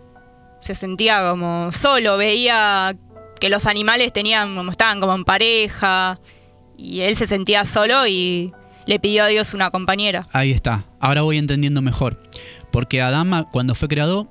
Se 0.61 0.77
sentía 0.77 1.29
como 1.29 1.73
solo, 1.73 2.17
veía 2.17 2.97
que 3.41 3.49
los 3.49 3.67
animales 3.67 4.13
tenían 4.13 4.55
como 4.55 4.71
estaban 4.71 5.01
como 5.01 5.17
en 5.17 5.25
pareja 5.25 6.21
y 6.77 7.01
él 7.01 7.17
se 7.17 7.27
sentía 7.27 7.65
solo 7.65 8.07
y 8.07 8.53
le 8.87 9.01
pidió 9.01 9.25
a 9.25 9.27
Dios 9.27 9.53
una 9.53 9.73
compañera. 9.73 10.29
Ahí 10.31 10.53
está. 10.53 10.85
Ahora 11.01 11.23
voy 11.23 11.39
entendiendo 11.39 11.83
mejor. 11.83 12.23
Porque 12.71 13.03
Adán, 13.03 13.47
cuando 13.51 13.75
fue 13.75 13.89
creado, 13.89 14.29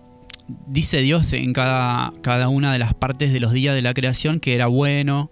dice 0.65 0.99
Dios 0.99 1.33
en 1.33 1.51
cada, 1.51 2.13
cada 2.21 2.47
una 2.47 2.71
de 2.71 2.79
las 2.79 2.93
partes 2.93 3.33
de 3.33 3.41
los 3.41 3.51
días 3.51 3.75
de 3.75 3.81
la 3.81 3.93
creación 3.93 4.39
que 4.39 4.55
era 4.55 4.67
bueno. 4.67 5.29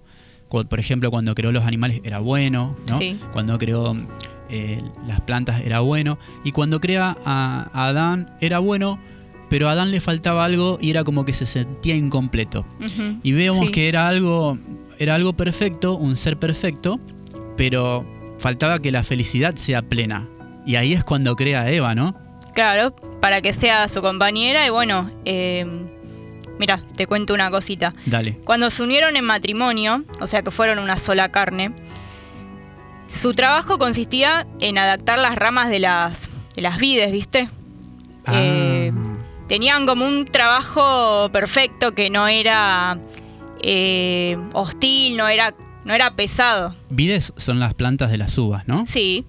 Por 0.69 0.79
ejemplo, 0.79 1.09
cuando 1.11 1.33
creó 1.33 1.51
los 1.51 1.65
animales 1.65 2.01
era 2.03 2.19
bueno, 2.19 2.75
¿no? 2.87 2.97
Sí. 2.97 3.19
Cuando 3.31 3.57
creó 3.57 3.95
eh, 4.49 4.81
las 5.07 5.19
plantas 5.21 5.61
era 5.61 5.79
bueno. 5.79 6.19
Y 6.43 6.51
cuando 6.51 6.79
crea 6.79 7.17
a, 7.25 7.69
a 7.73 7.87
Adán 7.87 8.37
era 8.39 8.59
bueno, 8.59 8.99
pero 9.49 9.67
a 9.67 9.71
Adán 9.71 9.89
le 9.91 9.99
faltaba 9.99 10.45
algo 10.45 10.77
y 10.79 10.91
era 10.91 11.03
como 11.03 11.25
que 11.25 11.33
se 11.33 11.45
sentía 11.47 11.95
incompleto. 11.95 12.65
Y 13.23 13.31
vemos 13.31 13.57
Sí. 13.65 13.71
que 13.71 13.87
era 13.89 14.07
algo, 14.07 14.57
era 14.99 15.15
algo 15.15 15.33
perfecto, 15.33 15.95
un 15.97 16.15
ser 16.15 16.37
perfecto, 16.37 16.99
pero 17.57 18.05
faltaba 18.37 18.79
que 18.79 18.91
la 18.91 19.01
felicidad 19.03 19.55
sea 19.55 19.81
plena. 19.81 20.27
Y 20.65 20.75
ahí 20.75 20.93
es 20.93 21.03
cuando 21.03 21.35
crea 21.35 21.61
a 21.63 21.71
Eva, 21.71 21.93
¿no? 21.95 22.15
Claro, 22.53 22.95
para 23.19 23.41
que 23.41 23.53
sea 23.53 23.87
su 23.87 24.01
compañera 24.01 24.65
y 24.67 24.69
bueno, 24.69 25.09
eh, 25.25 25.65
mira, 26.59 26.79
te 26.95 27.07
cuento 27.07 27.33
una 27.33 27.49
cosita. 27.51 27.93
Dale. 28.05 28.37
Cuando 28.43 28.69
se 28.69 28.83
unieron 28.83 29.15
en 29.15 29.25
matrimonio, 29.25 30.03
o 30.19 30.27
sea 30.27 30.41
que 30.41 30.51
fueron 30.51 30.79
una 30.79 30.97
sola 30.97 31.29
carne, 31.31 31.71
su 33.09 33.33
trabajo 33.33 33.77
consistía 33.77 34.47
en 34.59 34.77
adaptar 34.77 35.19
las 35.19 35.35
ramas 35.35 35.69
de 35.69 35.79
las, 35.79 36.29
de 36.55 36.61
las 36.61 36.77
vides, 36.77 37.11
¿viste? 37.11 37.49
Eh, 38.31 38.91
Ah, 38.95 39.17
tenían 39.47 39.85
como 39.85 40.05
un 40.07 40.25
trabajo 40.25 41.29
perfecto 41.31 41.91
que 41.93 42.09
no 42.09 42.27
era 42.27 42.97
eh, 43.61 44.37
hostil, 44.53 45.17
no 45.17 45.27
era, 45.27 45.53
no 45.85 45.93
era 45.93 46.15
pesado. 46.15 46.75
vides 46.89 47.33
son 47.37 47.59
las 47.59 47.73
plantas 47.73 48.09
de 48.11 48.17
las 48.17 48.37
uvas, 48.37 48.67
¿no? 48.67 48.85
Sí, 48.87 49.25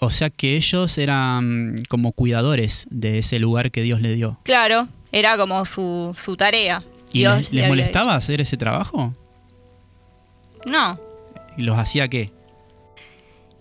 O 0.00 0.10
sea 0.10 0.30
que 0.30 0.56
ellos 0.56 0.96
eran 0.98 1.82
como 1.88 2.12
cuidadores 2.12 2.86
de 2.90 3.18
ese 3.18 3.38
lugar 3.38 3.70
que 3.70 3.82
Dios 3.82 4.00
le 4.00 4.14
dio. 4.14 4.38
claro, 4.44 4.88
era 5.12 5.36
como 5.36 5.64
su, 5.64 6.14
su 6.18 6.36
tarea. 6.36 6.82
¿Y 7.12 7.20
Dios 7.20 7.52
les, 7.52 7.68
molestaba 7.68 8.14
hacer 8.14 8.40
ese 8.40 8.56
trabajo? 8.56 9.12
No, 10.66 10.98
¿Y 11.56 11.62
los 11.62 11.76
hacía 11.78 12.08
qué? 12.08 12.30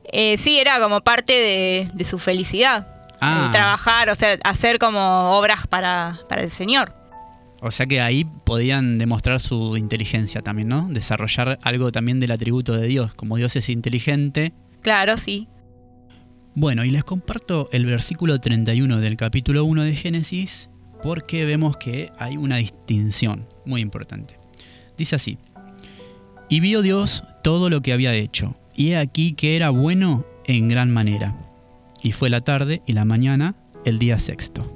Eh, 0.05 0.37
sí, 0.37 0.59
era 0.59 0.79
como 0.79 1.01
parte 1.01 1.33
de, 1.33 1.87
de 1.93 2.03
su 2.03 2.19
felicidad. 2.19 2.87
Ah. 3.19 3.49
Trabajar, 3.51 4.09
o 4.09 4.15
sea, 4.15 4.37
hacer 4.43 4.77
como 4.77 5.37
obras 5.37 5.65
para, 5.67 6.19
para 6.29 6.43
el 6.43 6.51
Señor. 6.51 6.93
O 7.59 7.71
sea 7.71 7.87
que 7.87 8.01
ahí 8.01 8.23
podían 8.45 8.99
demostrar 8.99 9.39
su 9.39 9.75
inteligencia 9.77 10.43
también, 10.43 10.67
¿no? 10.67 10.87
Desarrollar 10.89 11.57
algo 11.63 11.91
también 11.91 12.19
del 12.19 12.31
atributo 12.31 12.73
de 12.73 12.85
Dios. 12.85 13.15
Como 13.15 13.37
Dios 13.37 13.55
es 13.55 13.69
inteligente, 13.69 14.53
Claro, 14.81 15.17
sí. 15.17 15.47
Bueno, 16.55 16.85
y 16.85 16.91
les 16.91 17.03
comparto 17.03 17.67
el 17.71 17.85
versículo 17.85 18.39
31 18.39 18.99
del 18.99 19.17
capítulo 19.17 19.65
1 19.65 19.83
de 19.83 19.95
Génesis 19.95 20.69
porque 21.01 21.45
vemos 21.45 21.77
que 21.77 22.11
hay 22.17 22.37
una 22.37 22.57
distinción 22.57 23.47
muy 23.65 23.81
importante. 23.81 24.39
Dice 24.97 25.15
así, 25.15 25.37
y 26.49 26.59
vio 26.59 26.81
Dios 26.81 27.23
todo 27.43 27.69
lo 27.69 27.81
que 27.81 27.93
había 27.93 28.13
hecho, 28.13 28.55
y 28.73 28.91
he 28.91 28.97
aquí 28.97 29.33
que 29.33 29.55
era 29.55 29.69
bueno 29.69 30.25
en 30.45 30.67
gran 30.67 30.91
manera. 30.91 31.35
Y 32.01 32.11
fue 32.11 32.29
la 32.29 32.41
tarde 32.41 32.81
y 32.85 32.93
la 32.93 33.05
mañana 33.05 33.55
el 33.85 33.99
día 33.99 34.19
sexto. 34.19 34.73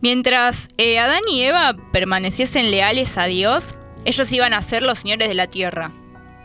Mientras 0.00 0.68
eh, 0.76 0.98
Adán 0.98 1.22
y 1.30 1.42
Eva 1.42 1.74
permaneciesen 1.92 2.70
leales 2.70 3.16
a 3.16 3.24
Dios, 3.24 3.74
ellos 4.04 4.30
iban 4.32 4.52
a 4.52 4.60
ser 4.60 4.82
los 4.82 4.98
señores 4.98 5.28
de 5.28 5.34
la 5.34 5.46
tierra. 5.46 5.92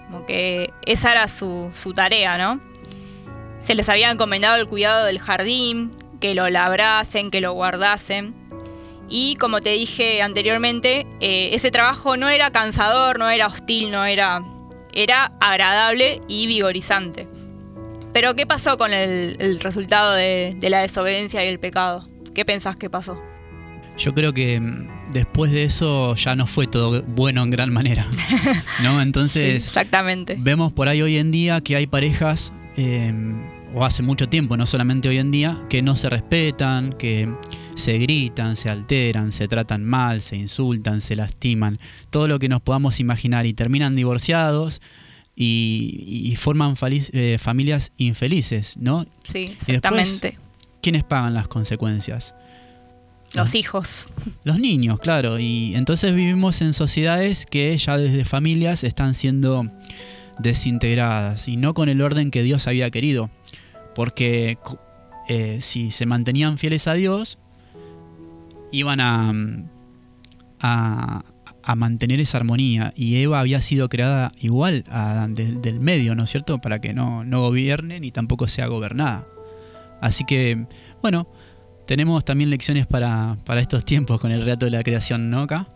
Como 0.10 0.26
que 0.26 0.72
esa 0.86 1.12
era 1.12 1.28
su, 1.28 1.70
su 1.76 1.94
tarea, 1.94 2.38
¿no? 2.38 2.62
Se 3.60 3.76
les 3.76 3.90
había 3.90 4.10
encomendado 4.12 4.56
el 4.56 4.68
cuidado 4.68 5.06
del 5.06 5.20
jardín, 5.20 5.92
que 6.20 6.36
lo 6.36 6.50
labrasen, 6.50 7.32
que 7.32 7.42
lo 7.42 7.54
guardasen. 7.54 8.34
Y 9.10 9.36
como 9.38 9.60
te 9.62 9.72
dije 9.72 10.22
anteriormente, 10.22 11.06
eh, 11.20 11.50
ese 11.54 11.72
trabajo 11.72 12.16
no 12.18 12.30
era 12.30 12.52
cansador, 12.52 13.18
no 13.18 13.30
era 13.30 13.48
hostil, 13.48 13.92
no 13.92 14.06
era. 14.06 14.44
era 14.94 15.32
agradable 15.40 16.22
y 16.28 16.46
vigorizante. 16.48 17.28
Pero, 18.14 18.36
¿qué 18.36 18.46
pasó 18.46 18.78
con 18.78 18.92
el, 18.94 19.36
el 19.40 19.60
resultado 19.60 20.14
de, 20.14 20.56
de 20.60 20.70
la 20.70 20.82
desobediencia 20.82 21.46
y 21.46 21.48
el 21.48 21.60
pecado? 21.60 22.08
¿Qué 22.34 22.44
pensás 22.46 22.76
que 22.76 22.90
pasó? 22.90 23.20
Yo 23.98 24.14
creo 24.14 24.34
que 24.34 24.60
mm, 24.60 25.12
después 25.12 25.52
de 25.52 25.64
eso 25.64 26.16
ya 26.16 26.36
no 26.36 26.48
fue 26.48 26.68
todo 26.68 27.04
bueno 27.04 27.44
en 27.44 27.50
gran 27.50 27.72
manera. 27.72 28.06
¿No? 28.84 28.96
Sí, 28.96 29.02
Entonces, 29.02 29.68
exactamente. 29.68 30.38
vemos 30.40 30.72
por 30.74 30.88
ahí 30.88 31.02
hoy 31.02 31.18
en 31.18 31.32
día 31.32 31.62
que 31.62 31.76
hay 31.76 31.86
parejas, 31.88 32.54
eh, 32.78 33.14
o 33.74 33.86
hace 33.86 34.02
mucho 34.04 34.28
tiempo, 34.30 34.58
no 34.58 34.66
solamente 34.66 35.10
hoy 35.10 35.18
en 35.18 35.32
día, 35.32 35.58
que 35.70 35.82
no 35.82 35.96
se 35.96 36.10
respetan, 36.10 36.94
que 36.94 37.30
se 37.76 37.98
gritan, 38.00 38.56
se 38.56 38.70
alteran, 38.70 39.32
se 39.32 39.48
tratan 39.48 39.84
mal, 39.86 40.22
se 40.22 40.36
insultan, 40.36 41.02
se 41.02 41.16
lastiman, 41.16 41.80
todo 42.10 42.28
lo 42.28 42.40
que 42.40 42.50
nos 42.50 42.62
podamos 42.62 43.00
imaginar 43.00 43.46
y 43.46 43.54
terminan 43.54 43.96
divorciados 43.96 44.82
y, 45.36 46.30
y 46.32 46.36
forman 46.36 46.76
faliz- 46.76 47.12
eh, 47.14 47.38
familias 47.40 47.92
infelices, 47.98 48.76
¿no? 48.78 49.06
Sí, 49.24 49.46
después- 49.46 49.68
exactamente. 49.70 50.40
¿Quiénes 50.82 51.04
pagan 51.04 51.34
las 51.34 51.48
consecuencias? 51.48 52.34
Los 53.36 53.54
hijos. 53.54 54.08
Los 54.44 54.60
niños, 54.60 55.00
claro. 55.00 55.38
Y 55.40 55.76
entonces 55.76 56.16
vivimos 56.16 56.62
en 56.64 56.74
sociedades 56.74 57.46
que 57.46 57.78
ya 57.78 57.96
desde 57.98 58.26
familias 58.26 58.84
están 58.84 59.14
siendo 59.14 59.70
desintegradas 60.40 61.48
y 61.48 61.58
no 61.58 61.74
con 61.74 61.90
el 61.90 62.02
orden 62.02 62.32
que 62.32 62.44
Dios 62.44 62.68
había 62.68 62.90
querido. 62.90 63.30
Porque 64.00 64.58
eh, 65.28 65.58
si 65.60 65.92
se 65.92 66.06
mantenían 66.06 66.58
fieles 66.58 66.88
a 66.88 66.94
Dios, 66.94 67.38
iban 68.72 69.02
a, 69.02 69.34
a, 70.62 71.76
mantener 71.76 72.22
esa 72.22 72.38
armonía. 72.38 72.94
Y 72.96 73.22
Eva 73.22 73.42
había 73.42 73.60
sido 73.60 73.90
creada 73.90 74.32
igual 74.40 74.86
a 74.90 75.28
de- 75.30 75.52
del 75.52 75.82
medio, 75.82 76.16
¿no 76.16 76.24
es 76.24 76.30
cierto? 76.30 76.60
Para 76.60 76.80
que 76.80 76.94
no, 76.94 77.26
gobierne 77.30 78.00
ni 78.00 78.10
tampoco 78.10 78.48
sea 78.48 78.68
gobernada. 78.68 79.28
Así 80.00 80.24
que, 80.24 80.66
bueno, 81.02 81.28
tenemos 81.86 82.24
también 82.24 82.52
lecciones 82.52 82.88
para, 82.88 83.36
estos 83.58 83.84
tiempos 83.84 84.22
con 84.22 84.32
el 84.32 84.40
relato 84.40 84.64
de 84.64 84.72
la 84.72 84.82
creación, 84.82 85.30
¿no? 85.30 85.42
Acá. 85.42 85.68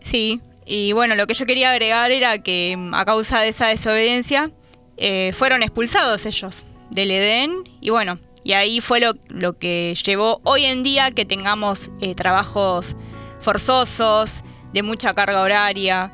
Sí, 0.00 0.42
y 0.66 0.92
bueno, 0.92 1.14
lo 1.14 1.26
que 1.26 1.32
yo 1.32 1.46
quería 1.46 1.70
agregar 1.70 2.10
era 2.10 2.36
que 2.36 2.76
mm, 2.76 2.92
a 2.92 3.06
causa 3.06 3.40
de 3.40 3.48
esa 3.48 3.68
desobediencia 3.68 4.50
eh, 4.98 5.32
fueron 5.32 5.62
expulsados 5.62 6.26
ellos 6.26 6.66
del 6.96 7.12
Edén 7.12 7.52
y 7.80 7.90
bueno, 7.90 8.18
y 8.42 8.54
ahí 8.54 8.80
fue 8.80 8.98
lo, 8.98 9.12
lo 9.28 9.56
que 9.58 9.94
llevó 10.04 10.40
hoy 10.42 10.64
en 10.64 10.82
día 10.82 11.12
que 11.12 11.24
tengamos 11.24 11.92
eh, 12.00 12.14
trabajos 12.16 12.96
forzosos, 13.40 14.42
de 14.72 14.82
mucha 14.82 15.14
carga 15.14 15.42
horaria. 15.42 16.12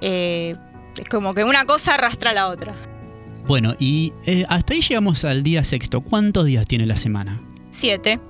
eh, 0.00 0.56
es 0.98 1.08
como 1.08 1.34
que 1.34 1.44
una 1.44 1.64
cosa 1.64 1.94
arrastra 1.94 2.30
a 2.30 2.34
la 2.34 2.48
otra. 2.48 2.74
Bueno, 3.46 3.74
y 3.78 4.12
eh, 4.26 4.44
hasta 4.48 4.74
ahí 4.74 4.80
llegamos 4.80 5.24
al 5.24 5.42
día 5.42 5.64
sexto. 5.64 6.00
¿Cuántos 6.02 6.46
días 6.46 6.66
tiene 6.66 6.86
la 6.86 6.96
semana? 6.96 7.40
Siete. 7.70 8.20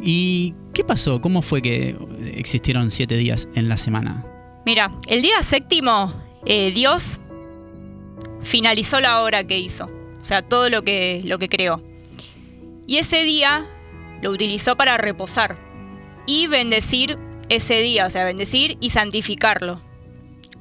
¿Y 0.00 0.54
qué 0.74 0.84
pasó? 0.84 1.20
¿Cómo 1.20 1.42
fue 1.42 1.62
que 1.62 1.96
existieron 2.34 2.90
siete 2.90 3.16
días 3.16 3.48
en 3.54 3.68
la 3.68 3.76
semana? 3.76 4.26
Mira, 4.66 4.92
el 5.08 5.22
día 5.22 5.42
séptimo, 5.42 6.12
eh, 6.44 6.72
Dios 6.72 7.20
finalizó 8.40 9.00
la 9.00 9.22
obra 9.22 9.44
que 9.44 9.58
hizo, 9.58 9.88
o 10.22 10.24
sea, 10.24 10.40
todo 10.42 10.70
lo 10.70 10.82
que, 10.82 11.20
lo 11.24 11.38
que 11.38 11.48
creó. 11.48 11.82
Y 12.86 12.98
ese 12.98 13.24
día 13.24 13.66
lo 14.22 14.30
utilizó 14.30 14.76
para 14.76 14.96
reposar 14.96 15.58
y 16.26 16.46
bendecir 16.46 17.18
ese 17.48 17.82
día, 17.82 18.06
o 18.06 18.10
sea, 18.10 18.24
bendecir 18.24 18.78
y 18.80 18.90
santificarlo, 18.90 19.82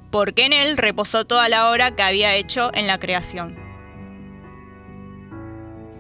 porque 0.10 0.45
en 0.45 0.54
él 0.54 0.78
reposó 0.78 1.26
toda 1.26 1.47
la 1.47 1.69
obra 1.71 1.95
que 1.95 2.02
había 2.02 2.36
hecho 2.36 2.71
en 2.74 2.88
la 2.88 3.00
creación. 3.00 3.56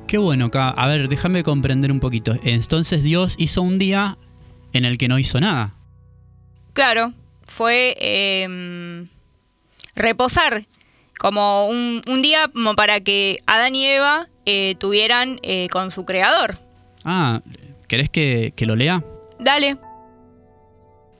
Qué 0.07 0.17
bueno, 0.17 0.47
acá. 0.47 0.69
A 0.69 0.87
ver, 0.87 1.07
déjame 1.07 1.43
comprender 1.43 1.91
un 1.91 2.01
poquito. 2.01 2.35
Entonces 2.43 3.01
Dios 3.01 3.35
hizo 3.37 3.61
un 3.61 3.77
día 3.77 4.17
en 4.73 4.83
el 4.83 4.97
que 4.97 5.07
no 5.07 5.19
hizo 5.19 5.39
nada. 5.39 5.73
Claro, 6.73 7.13
fue 7.45 7.95
eh, 7.97 9.07
reposar 9.95 10.65
como 11.21 11.67
un, 11.67 12.01
un 12.07 12.21
día 12.23 12.47
como 12.51 12.75
para 12.75 12.99
que 12.99 13.37
Adán 13.45 13.75
y 13.75 13.85
Eva 13.85 14.27
eh, 14.47 14.73
tuvieran 14.79 15.39
eh, 15.43 15.67
con 15.71 15.91
su 15.91 16.03
creador. 16.03 16.57
Ah, 17.05 17.41
¿querés 17.87 18.09
que, 18.09 18.53
que 18.55 18.65
lo 18.65 18.75
lea? 18.75 19.05
Dale. 19.39 19.77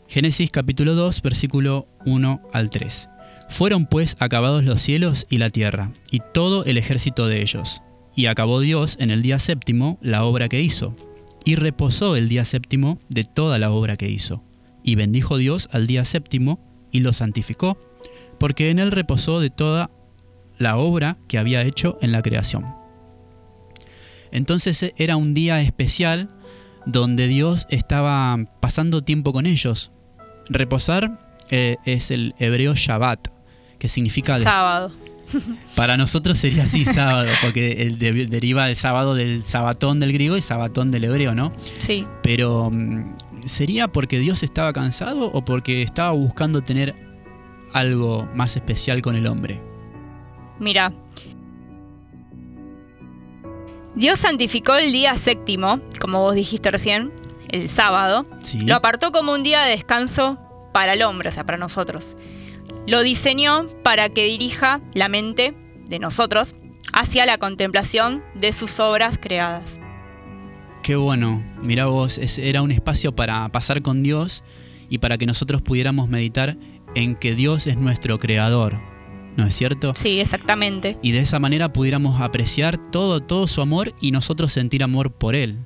Génesis 0.08 0.50
capítulo 0.50 0.96
2, 0.96 1.22
versículo 1.22 1.88
1 2.08 2.42
al 2.52 2.72
3. 2.72 3.10
Fueron 3.48 3.86
pues 3.86 4.18
acabados 4.20 4.66
los 4.66 4.82
cielos 4.82 5.28
y 5.30 5.38
la 5.38 5.52
tierra, 5.52 5.92
y 6.10 6.20
todo 6.34 6.66
el 6.66 6.80
ejército 6.80 7.28
de 7.28 7.44
ellos. 7.44 7.84
Y 8.16 8.26
acabó 8.26 8.60
Dios 8.60 8.98
en 9.00 9.12
el 9.12 9.22
día 9.22 9.38
séptimo 9.38 10.00
la 10.02 10.24
obra 10.24 10.50
que 10.50 10.62
hizo, 10.62 10.96
y 11.46 11.56
reposó 11.56 12.16
el 12.16 12.28
día 12.28 12.44
séptimo 12.44 12.98
de 13.08 13.24
toda 13.24 13.60
la 13.60 13.70
obra 13.70 13.98
que 13.98 14.10
hizo. 14.10 14.44
Y 14.84 14.96
bendijo 14.96 15.38
Dios 15.38 15.70
al 15.72 15.86
día 15.86 16.06
séptimo, 16.06 16.60
y 16.92 17.02
lo 17.02 17.14
santificó, 17.14 17.78
porque 18.41 18.71
en 18.71 18.80
él 18.80 18.91
reposó 18.91 19.39
de 19.39 19.51
toda 19.51 19.91
la 20.58 20.75
obra 20.77 21.15
que 21.27 21.38
había 21.38 21.62
hecho 21.62 21.99
en 22.01 22.12
la 22.12 22.23
creación. 22.23 22.65
Entonces 24.32 24.93
era 24.97 25.15
un 25.15 25.36
día 25.36 25.62
especial 25.62 26.30
donde 26.88 27.27
Dios 27.27 27.67
estaba 27.69 28.36
pasando 28.60 29.04
tiempo 29.04 29.32
con 29.32 29.45
ellos. 29.45 29.91
Reposar 30.49 31.19
eh, 31.51 31.77
es 31.86 32.10
el 32.10 32.34
hebreo 32.39 32.73
Shabbat, 32.73 33.27
que 33.77 33.88
significa 33.88 34.39
Sábado. 34.39 34.91
para 35.75 35.95
nosotros 35.97 36.39
sería 36.39 36.63
así 36.63 36.84
sábado, 36.84 37.30
porque 37.43 37.84
el 37.84 37.99
de- 37.99 38.25
deriva 38.25 38.65
del 38.65 38.75
sábado 38.75 39.13
del 39.13 39.43
sabatón 39.43 39.99
del 39.99 40.13
griego 40.13 40.36
y 40.36 40.41
sabatón 40.41 40.89
del 40.89 41.04
hebreo, 41.04 41.36
¿no? 41.36 41.54
Sí. 41.77 42.08
Pero 42.23 42.71
mm, 42.71 43.13
¿sería 43.45 43.88
porque 43.88 44.17
Dios 44.17 44.41
estaba 44.41 44.73
cansado 44.73 45.27
o 45.32 45.45
porque 45.45 45.84
estaba 45.84 46.12
buscando 46.12 46.63
tener 46.63 47.11
algo 47.73 48.27
más 48.36 48.55
especial 48.55 49.01
con 49.01 49.15
el 49.15 49.27
hombre? 49.27 49.60
Mira. 50.60 50.91
Dios 53.95 54.19
santificó 54.19 54.75
el 54.75 54.91
día 54.91 55.15
séptimo, 55.15 55.79
como 55.99 56.21
vos 56.21 56.36
dijiste 56.36 56.71
recién, 56.71 57.12
el 57.49 57.67
sábado. 57.67 58.25
Sí. 58.41 58.62
Lo 58.62 58.75
apartó 58.75 59.12
como 59.12 59.34
un 59.34 59.43
día 59.43 59.63
de 59.63 59.71
descanso 59.71 60.39
para 60.73 60.93
el 60.93 61.01
hombre, 61.03 61.29
o 61.29 61.31
sea, 61.31 61.45
para 61.45 61.57
nosotros. 61.57 62.15
Lo 62.88 63.03
diseñó 63.03 63.67
para 63.84 64.10
que 64.10 64.25
dirija 64.25 64.79
la 64.93 65.10
mente 65.10 65.53
de 65.88 65.99
nosotros 65.99 66.55
hacia 66.93 67.25
la 67.25 67.38
contemplación 67.38 68.23
de 68.36 68.53
sus 68.53 68.79
obras 68.79 69.17
creadas. 69.21 69.79
Qué 70.84 70.95
bueno, 70.95 71.43
mira 71.63 71.86
vos, 71.88 72.17
es- 72.17 72.39
era 72.39 72.62
un 72.62 72.71
espacio 72.71 73.13
para 73.15 73.47
pasar 73.49 73.81
con 73.81 74.01
Dios 74.03 74.43
y 74.89 74.97
para 74.97 75.17
que 75.17 75.25
nosotros 75.25 75.62
pudiéramos 75.62 76.10
meditar 76.10 76.57
en 76.95 77.15
que 77.15 77.36
Dios 77.36 77.67
es 77.67 77.77
nuestro 77.77 78.19
creador, 78.19 78.80
¿no 79.38 79.45
es 79.45 79.56
cierto? 79.56 79.93
Sí, 79.95 80.19
exactamente. 80.19 80.97
Y 81.01 81.12
de 81.12 81.19
esa 81.19 81.39
manera 81.39 81.73
pudiéramos 81.73 82.21
apreciar 82.21 82.77
todo, 82.91 83.19
todo 83.21 83.47
su 83.47 83.62
amor 83.62 83.93
y 84.01 84.12
nosotros 84.12 84.51
sentir 84.51 84.84
amor 84.84 85.12
por 85.12 85.36
Él. 85.36 85.60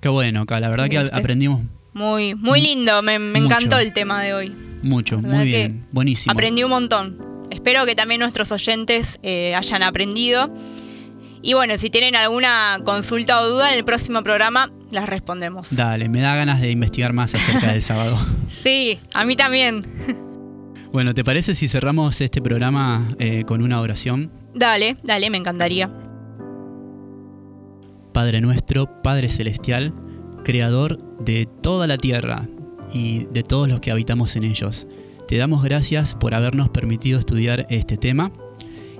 Qué 0.00 0.08
bueno, 0.08 0.42
acá, 0.42 0.58
la 0.60 0.68
verdad 0.68 0.88
que 0.88 0.98
aprendimos 0.98 1.60
Muy, 1.92 2.34
muy 2.34 2.60
lindo, 2.60 3.02
me, 3.02 3.14
encantó 3.14 3.78
el 3.78 3.92
tema 3.92 4.20
de 4.22 4.34
hoy. 4.34 4.54
mucho, 4.82 5.20
muy 5.20 5.44
bien, 5.44 5.86
buenísimo. 5.92 6.32
Aprendí 6.32 6.64
un 6.64 6.70
montón. 6.70 7.32
Espero 7.50 7.84
que 7.84 7.94
también 7.94 8.18
nuestros 8.20 8.50
oyentes 8.50 9.20
eh, 9.22 9.54
hayan 9.54 9.82
aprendido. 9.82 10.52
Y 11.42 11.54
bueno, 11.54 11.76
si 11.76 11.90
tienen 11.90 12.14
alguna 12.14 12.78
consulta 12.84 13.40
o 13.40 13.48
duda 13.48 13.72
en 13.72 13.78
el 13.78 13.84
próximo 13.84 14.22
programa, 14.22 14.70
las 14.92 15.08
respondemos. 15.08 15.74
Dale, 15.74 16.08
me 16.08 16.20
da 16.20 16.36
ganas 16.36 16.60
de 16.60 16.70
investigar 16.70 17.12
más 17.12 17.34
acerca 17.34 17.72
del 17.72 17.82
sábado. 17.82 18.18
Sí, 18.52 19.00
a 19.12 19.24
mí 19.24 19.34
también. 19.34 19.80
Bueno, 20.92 21.14
¿te 21.14 21.24
parece 21.24 21.54
si 21.54 21.66
cerramos 21.68 22.20
este 22.20 22.40
programa 22.40 23.08
eh, 23.18 23.44
con 23.44 23.62
una 23.62 23.80
oración? 23.80 24.30
Dale, 24.54 24.98
dale, 25.02 25.30
me 25.30 25.38
encantaría. 25.38 25.90
Padre 28.12 28.40
nuestro, 28.40 29.02
Padre 29.02 29.28
celestial, 29.28 29.94
creador 30.44 30.98
de 31.18 31.48
toda 31.62 31.86
la 31.86 31.96
tierra 31.96 32.46
y 32.92 33.24
de 33.32 33.42
todos 33.42 33.68
los 33.68 33.80
que 33.80 33.90
habitamos 33.90 34.36
en 34.36 34.44
ellos. 34.44 34.86
Te 35.26 35.38
damos 35.38 35.64
gracias 35.64 36.14
por 36.14 36.34
habernos 36.34 36.68
permitido 36.68 37.18
estudiar 37.18 37.66
este 37.70 37.96
tema 37.96 38.30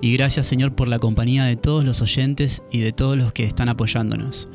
y 0.03 0.13
gracias 0.13 0.47
Señor 0.49 0.75
por 0.75 0.89
la 0.89 0.99
compañía 0.99 1.45
de 1.45 1.57
todos 1.57 1.85
los 1.85 2.03
oyentes 2.03 2.63
y 2.71 2.81
de 2.81 2.93
todos 2.93 3.17
los 3.17 3.33
que 3.33 3.45
están 3.45 3.71
apoyándonos. 3.71 4.49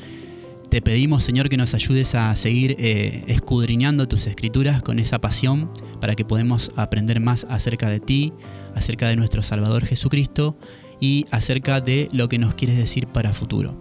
te 0.69 0.81
pedimos, 0.81 1.23
Señor, 1.23 1.47
que 1.47 1.55
nos 1.55 1.73
ayudes 1.73 2.13
a 2.13 2.35
seguir 2.35 2.75
eh, 2.77 3.23
escudriñando 3.27 4.07
tus 4.09 4.27
escrituras 4.27 4.83
con 4.83 4.99
esa 4.99 5.19
pasión 5.19 5.71
para 6.01 6.13
que 6.15 6.25
podamos 6.25 6.71
aprender 6.75 7.21
más 7.21 7.47
acerca 7.49 7.89
de 7.89 8.01
ti, 8.01 8.33
acerca 8.75 9.07
de 9.07 9.15
nuestro 9.15 9.41
Salvador 9.41 9.85
Jesucristo 9.85 10.57
y 10.99 11.25
acerca 11.31 11.79
de 11.79 12.09
lo 12.11 12.27
que 12.27 12.37
nos 12.37 12.53
quieres 12.53 12.75
decir 12.75 13.07
para 13.07 13.31
futuro. 13.31 13.79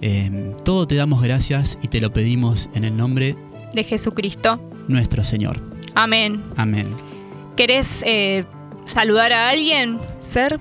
Eh, 0.00 0.54
todo 0.64 0.86
te 0.86 0.94
damos 0.94 1.22
gracias 1.22 1.78
y 1.82 1.88
te 1.88 2.00
lo 2.00 2.10
pedimos 2.12 2.70
en 2.74 2.84
el 2.84 2.96
nombre 2.96 3.36
De 3.74 3.84
Jesucristo. 3.84 4.58
nuestro 4.88 5.22
Señor. 5.22 5.60
Amén. 5.94 6.42
Amén. 6.56 6.86
¿Querés 7.56 8.02
eh, 8.06 8.44
saludar 8.86 9.34
a 9.34 9.50
alguien, 9.50 9.98
Ser? 10.20 10.58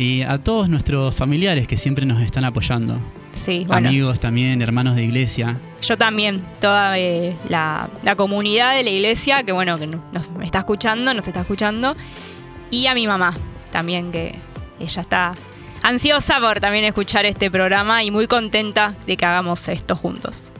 Y 0.00 0.22
a 0.22 0.38
todos 0.38 0.70
nuestros 0.70 1.14
familiares 1.14 1.68
que 1.68 1.76
siempre 1.76 2.06
nos 2.06 2.22
están 2.22 2.46
apoyando, 2.46 2.98
Sí, 3.34 3.64
bueno. 3.66 3.86
amigos 3.90 4.18
también, 4.18 4.62
hermanos 4.62 4.96
de 4.96 5.04
iglesia, 5.04 5.60
Yo 5.82 5.98
también, 5.98 6.42
toda 6.58 6.98
eh, 6.98 7.36
la, 7.50 7.90
la 8.02 8.16
comunidad 8.16 8.74
de 8.74 8.82
la 8.82 8.88
iglesia, 8.88 9.42
que 9.42 9.52
bueno, 9.52 9.78
que 9.78 9.86
nos 9.86 10.30
me 10.30 10.46
está 10.46 10.60
escuchando, 10.60 11.12
nos 11.12 11.26
está 11.28 11.40
escuchando. 11.42 11.94
Y 12.70 12.86
a 12.86 12.94
mi 12.94 13.06
mamá 13.06 13.36
también, 13.72 14.10
que 14.10 14.38
ella 14.80 15.02
está 15.02 15.34
ansiosa 15.82 16.40
por 16.40 16.60
también 16.60 16.84
escuchar 16.84 17.26
este 17.26 17.50
programa 17.50 18.02
y 18.02 18.10
muy 18.10 18.26
contenta 18.26 18.96
de 19.06 19.18
que 19.18 19.26
hagamos 19.26 19.68
esto 19.68 19.96
juntos. 19.96 20.50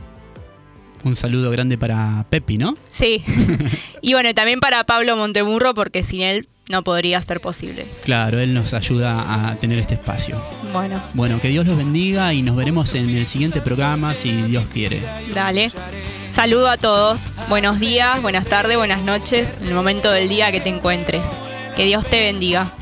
un 1.03 1.17
saludo 1.17 1.51
grande 1.51 1.79
para 1.79 2.27
Pepi, 2.29 2.59
¿no? 2.59 2.77
Sí. 2.91 3.25
y 4.03 4.13
bueno, 4.13 4.35
también 4.35 4.61
para 4.61 4.85
Pablo 4.85 5.17
Montemurro, 5.17 5.73
porque 5.73 6.03
sin 6.03 6.21
él 6.21 6.47
no 6.71 6.83
podría 6.83 7.21
ser 7.21 7.41
posible. 7.41 7.85
Claro, 8.05 8.39
él 8.41 8.55
nos 8.55 8.73
ayuda 8.73 9.49
a 9.51 9.57
tener 9.57 9.79
este 9.79 9.95
espacio. 9.95 10.41
Bueno, 10.73 11.01
Bueno, 11.15 11.41
que 11.41 11.49
Dios 11.49 11.67
los 11.67 11.77
bendiga 11.77 12.33
y 12.33 12.43
nos 12.43 12.57
veremos 12.57 12.95
en 12.95 13.11
el 13.11 13.27
siguiente 13.27 13.61
programa 13.61 14.15
si 14.15 14.31
Dios 14.43 14.65
quiere. 14.73 15.03
dale. 15.35 15.71
Saludo 16.29 16.69
a 16.71 16.77
todos. 16.77 17.23
Buenos 17.49 17.81
días, 17.81 18.23
buenas 18.23 18.47
tardes, 18.47 18.77
buenas 18.77 19.03
noches, 19.03 19.59
en 19.61 19.67
el 19.69 19.75
momento 19.75 20.13
del 20.13 20.29
día 20.29 20.53
que 20.53 20.61
te 20.61 20.69
encuentres. 20.69 21.27
Que 21.77 21.85
Dios 21.85 22.07
te 22.07 22.21
bendiga. 22.21 22.73